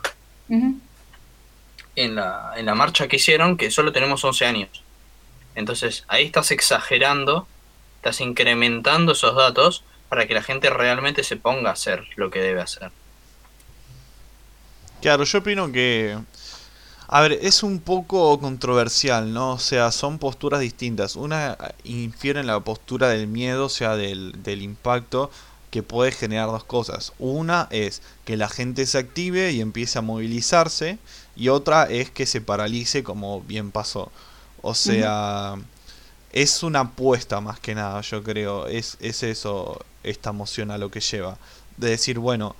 [0.49, 4.83] en la, en la marcha que hicieron, que solo tenemos 11 años.
[5.55, 7.47] Entonces ahí estás exagerando,
[7.95, 12.41] estás incrementando esos datos para que la gente realmente se ponga a hacer lo que
[12.41, 12.91] debe hacer.
[15.03, 16.17] Claro, yo opino que...
[17.09, 19.51] A ver, es un poco controversial, ¿no?
[19.51, 21.17] O sea, son posturas distintas.
[21.17, 25.29] Una infiere en la postura del miedo, o sea, del, del impacto
[25.71, 27.11] que puede generar dos cosas.
[27.19, 30.97] Una es que la gente se active y empiece a movilizarse
[31.35, 34.09] y otra es que se paralice como bien pasó.
[34.61, 35.55] O sea,
[36.31, 38.67] es una apuesta más que nada, yo creo.
[38.67, 41.37] Es, es eso, esta emoción a lo que lleva.
[41.75, 42.55] De decir, bueno,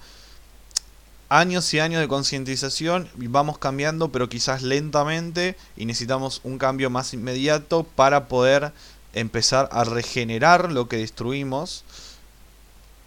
[1.29, 7.13] años y años de concientización, vamos cambiando, pero quizás lentamente, y necesitamos un cambio más
[7.13, 8.71] inmediato para poder
[9.13, 11.83] empezar a regenerar lo que destruimos.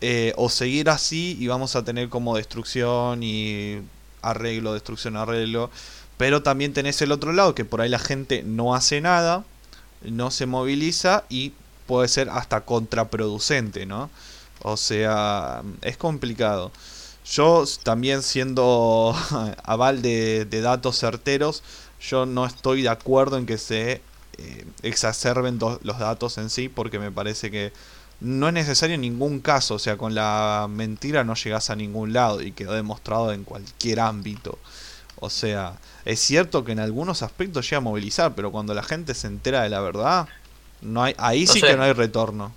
[0.03, 3.81] Eh, o seguir así y vamos a tener como destrucción y
[4.21, 5.71] arreglo, destrucción, arreglo.
[6.19, 9.45] Pero también tenés el otro lado, que por ahí la gente no hace nada,
[10.03, 11.53] no se moviliza y
[11.87, 14.11] puede ser hasta contraproducente, ¿no?
[14.63, 16.73] O sea, es complicado.
[17.31, 19.15] Yo también siendo
[19.65, 21.63] aval de, datos certeros,
[22.01, 24.01] yo no estoy de acuerdo en que se
[24.39, 27.73] eh, exacerben los datos en sí, porque me parece que
[28.21, 32.13] no es necesario en ningún caso, o sea, con la mentira no llegas a ningún
[32.13, 34.59] lado y quedó demostrado en cualquier ámbito.
[35.19, 39.15] O sea, es cierto que en algunos aspectos llega a movilizar, pero cuando la gente
[39.15, 40.29] se entera de la verdad,
[40.81, 42.53] no hay, ahí sí que no hay retorno.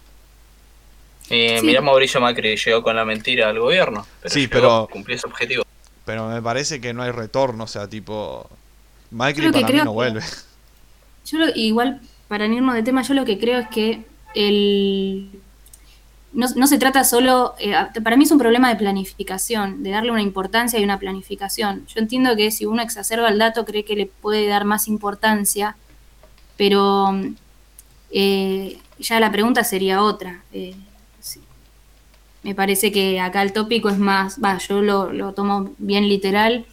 [1.29, 4.05] Eh, Mira, Mauricio Macri llegó con la mentira al gobierno.
[4.21, 4.87] Pero sí, pero.
[4.91, 5.63] Cumplió su objetivo.
[6.05, 8.49] Pero me parece que no hay retorno, o sea, tipo.
[9.11, 10.21] Macri para mí no vuelve.
[11.25, 14.03] Yo igual, para irnos de tema, yo lo que creo es que
[14.33, 15.29] el,
[16.31, 17.73] no, se trata solo, eh,
[18.03, 21.85] para mí es un problema de planificación, de darle una importancia y una planificación.
[21.87, 25.75] Yo entiendo que si uno exacerba el dato cree que le puede dar más importancia,
[26.55, 27.19] pero
[28.11, 30.43] eh, ya la pregunta sería otra.
[30.53, 30.75] Eh,
[32.43, 36.65] Me parece que acá el tópico es más, va, yo lo, tomo bien literal,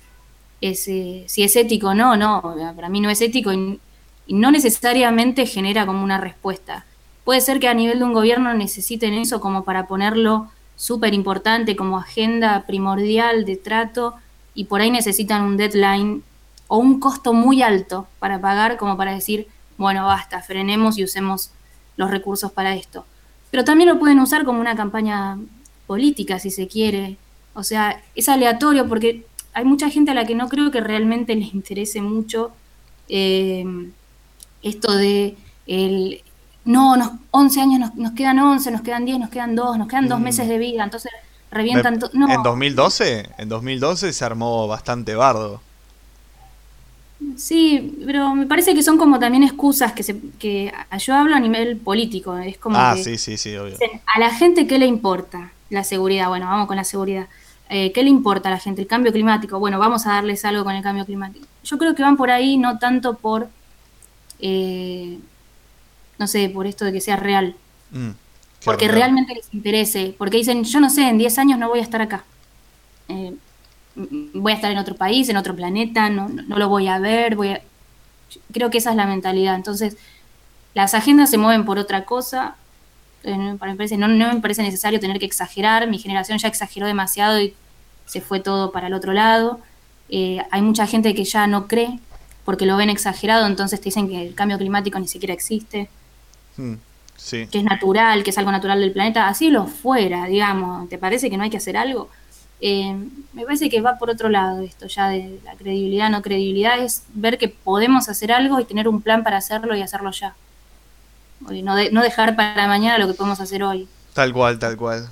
[0.60, 2.42] es, si es ético o no, no,
[2.74, 3.80] para mí no es ético y
[4.28, 6.84] no necesariamente genera como una respuesta
[7.26, 11.74] Puede ser que a nivel de un gobierno necesiten eso como para ponerlo súper importante
[11.74, 14.14] como agenda primordial de trato
[14.54, 16.22] y por ahí necesitan un deadline
[16.68, 21.50] o un costo muy alto para pagar como para decir, bueno, basta, frenemos y usemos
[21.96, 23.04] los recursos para esto.
[23.50, 25.36] Pero también lo pueden usar como una campaña
[25.86, 27.16] política, si se quiere.
[27.54, 31.34] O sea, es aleatorio porque hay mucha gente a la que no creo que realmente
[31.34, 32.50] les interese mucho
[33.08, 33.64] eh,
[34.62, 35.36] esto de
[35.66, 36.22] el,
[36.64, 40.08] no, nos, 11 años nos, quedan 11, nos quedan 10, nos quedan 2, nos quedan
[40.08, 40.22] 2 mm.
[40.22, 41.12] meses de vida, entonces
[41.50, 42.10] revientan todo.
[42.12, 43.30] ¿En 2012?
[43.38, 45.62] En 2012 se armó bastante bardo.
[47.36, 51.40] Sí, pero me parece que son como también excusas que, se, que yo hablo a
[51.40, 52.36] nivel político.
[52.36, 53.76] Es como ah, sí, sí, sí, obvio.
[54.14, 55.52] A la gente, ¿qué le importa?
[55.70, 57.26] La seguridad, bueno, vamos con la seguridad.
[57.68, 58.82] Eh, ¿Qué le importa a la gente?
[58.82, 61.46] El cambio climático, bueno, vamos a darles algo con el cambio climático.
[61.64, 63.48] Yo creo que van por ahí, no tanto por
[64.38, 65.18] eh,
[66.18, 67.54] no sé, por esto de que sea real.
[67.90, 68.10] Mm,
[68.64, 71.82] porque realmente les interese, porque dicen, yo no sé, en 10 años no voy a
[71.82, 72.24] estar acá.
[73.08, 73.34] Eh,
[73.94, 77.36] voy a estar en otro país, en otro planeta, no, no, lo voy a ver,
[77.36, 77.62] voy a...
[78.52, 79.54] Creo que esa es la mentalidad.
[79.54, 79.96] Entonces,
[80.74, 82.56] las agendas se mueven por otra cosa.
[83.26, 85.88] Eh, no, me parece necesario tener que exagerar.
[85.88, 87.54] Mi generación ya exageró demasiado y
[88.06, 89.60] se fue todo para el otro lado.
[90.08, 91.98] Eh, hay mucha gente que ya no cree
[92.44, 95.90] porque lo ven exagerado, entonces te dicen que el cambio climático ni siquiera existe.
[96.56, 96.74] Mm,
[97.50, 101.28] que es natural, que es algo natural del planeta, así lo fuera, digamos, ¿te parece
[101.28, 102.08] que no hay que hacer algo?
[102.60, 102.94] Eh,
[103.32, 107.02] me parece que va por otro lado esto ya de la credibilidad, no credibilidad, es
[107.14, 110.36] ver que podemos hacer algo y tener un plan para hacerlo y hacerlo ya.
[111.40, 113.88] No, no dejar para mañana lo que podemos hacer hoy.
[114.14, 115.08] Tal cual, tal cual.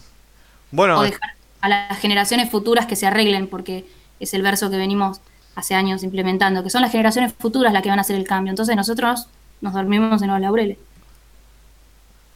[0.71, 0.99] Bueno.
[0.99, 3.87] O dejar a las generaciones futuras que se arreglen, porque
[4.21, 5.21] es el verso que venimos
[5.55, 8.51] hace años implementando, que son las generaciones futuras las que van a hacer el cambio.
[8.51, 9.29] Entonces nosotros
[9.61, 10.79] nos dormimos en los laureles.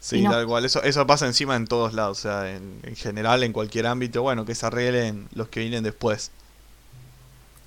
[0.00, 0.64] Sí, tal cual.
[0.64, 2.18] Eso, eso pasa encima en todos lados.
[2.18, 6.30] O sea, en, general, en cualquier ámbito, bueno, que se arreglen los que vienen después.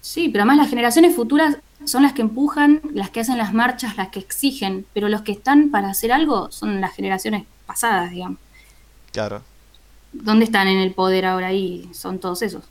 [0.01, 3.97] Sí, pero además las generaciones futuras son las que empujan, las que hacen las marchas,
[3.97, 8.39] las que exigen, pero los que están para hacer algo son las generaciones pasadas, digamos.
[9.11, 9.41] Claro.
[10.13, 11.89] ¿Dónde están en el poder ahora ahí?
[11.93, 12.63] Son todos esos.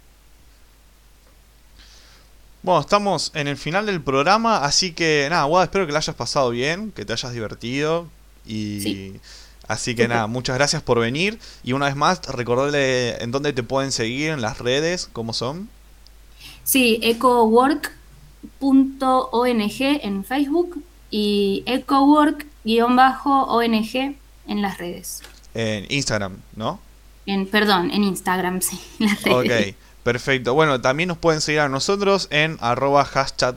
[2.62, 6.15] Bueno, estamos en el final del programa, así que nada, Guada, espero que lo hayas
[6.15, 8.09] pasado bien, que te hayas divertido
[8.47, 9.15] y
[9.70, 11.39] Así que nada, muchas gracias por venir.
[11.62, 15.69] Y una vez más, recordarle en dónde te pueden seguir, en las redes, cómo son.
[16.65, 16.99] Sí,
[18.60, 22.98] ecowork.ong en Facebook y ecowork-ong
[24.46, 25.22] en las redes.
[25.54, 26.80] En Instagram, ¿no?
[27.26, 29.72] En, perdón, en Instagram, sí, en las redes.
[29.72, 29.76] Ok.
[30.02, 30.55] Perfecto.
[30.55, 33.56] Bueno, también nos pueden seguir a nosotros en arroba hashtag,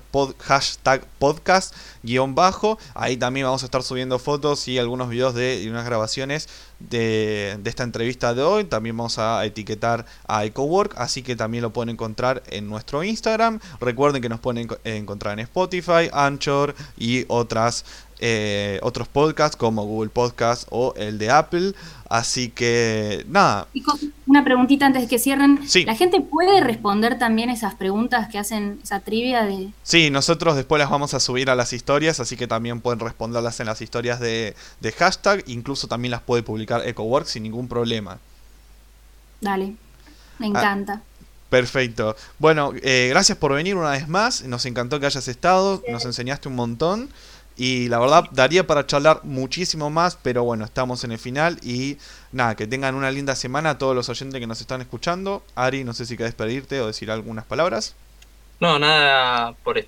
[1.18, 2.78] podcast guion bajo.
[2.95, 6.49] Ahí también vamos a estar subiendo fotos y algunos videos de y unas grabaciones
[6.80, 8.65] de, de, esta entrevista de hoy.
[8.65, 13.61] También vamos a etiquetar a EcoWork, así que también lo pueden encontrar en nuestro Instagram.
[13.80, 17.86] Recuerden que nos pueden encontrar en Spotify, Anchor y otras
[18.26, 21.74] eh, otros podcasts como Google Podcast o el de Apple.
[22.08, 23.68] Así que nada.
[24.28, 25.60] una preguntita antes de que cierren.
[25.86, 29.72] ¿La gente puede responder también esas preguntas que hacen esa trivia de...
[29.84, 33.60] Sí, nosotros después las vamos a subir a las historias, así que también pueden responderlas
[33.60, 34.56] en las historias de,
[34.98, 35.44] hashtag.
[35.48, 38.20] Incluso también las puede publicar EcoWork sin ningún problema.
[39.41, 39.76] Dale,
[40.40, 41.02] me ah, encanta.
[41.50, 42.16] perfecto.
[42.40, 44.44] Bueno, eh, gracias por venir una vez más.
[44.44, 45.84] Nos encantó que hayas estado.
[45.90, 47.10] Nos enseñaste un montón.
[47.56, 51.98] Y la verdad, daría para charlar muchísimo más, pero bueno, estamos en el final y
[52.32, 55.44] nada, que tengan una linda semana a todos los oyentes que nos están escuchando.
[55.56, 57.96] Ari, no sé si querés pedirte o decir algunas palabras.
[58.60, 59.84] No, nada por.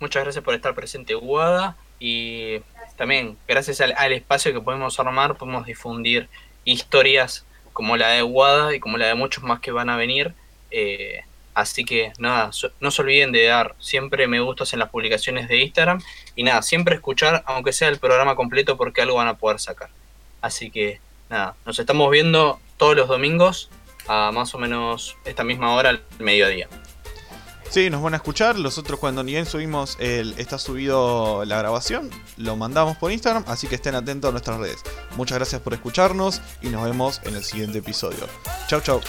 [0.00, 2.58] Muchas gracias por estar presente, Guada, y
[2.96, 6.28] también gracias al, espacio que podemos armar, podemos difundir
[6.64, 10.34] historias como la de Guada y como la de muchos más que van a venir.
[10.70, 11.24] Eh,
[11.58, 15.56] Así que nada, no se olviden de dar siempre me gustas en las publicaciones de
[15.56, 16.00] Instagram
[16.36, 19.90] y nada, siempre escuchar, aunque sea el programa completo, porque algo van a poder sacar.
[20.40, 23.70] Así que nada, nos estamos viendo todos los domingos
[24.06, 26.68] a más o menos esta misma hora al mediodía.
[27.68, 28.56] Sí, nos van a escuchar.
[28.56, 33.66] Nosotros cuando ni bien subimos el, está subido la grabación, lo mandamos por Instagram, así
[33.66, 34.84] que estén atentos a nuestras redes.
[35.16, 38.28] Muchas gracias por escucharnos y nos vemos en el siguiente episodio.
[38.68, 39.00] Chau, chau.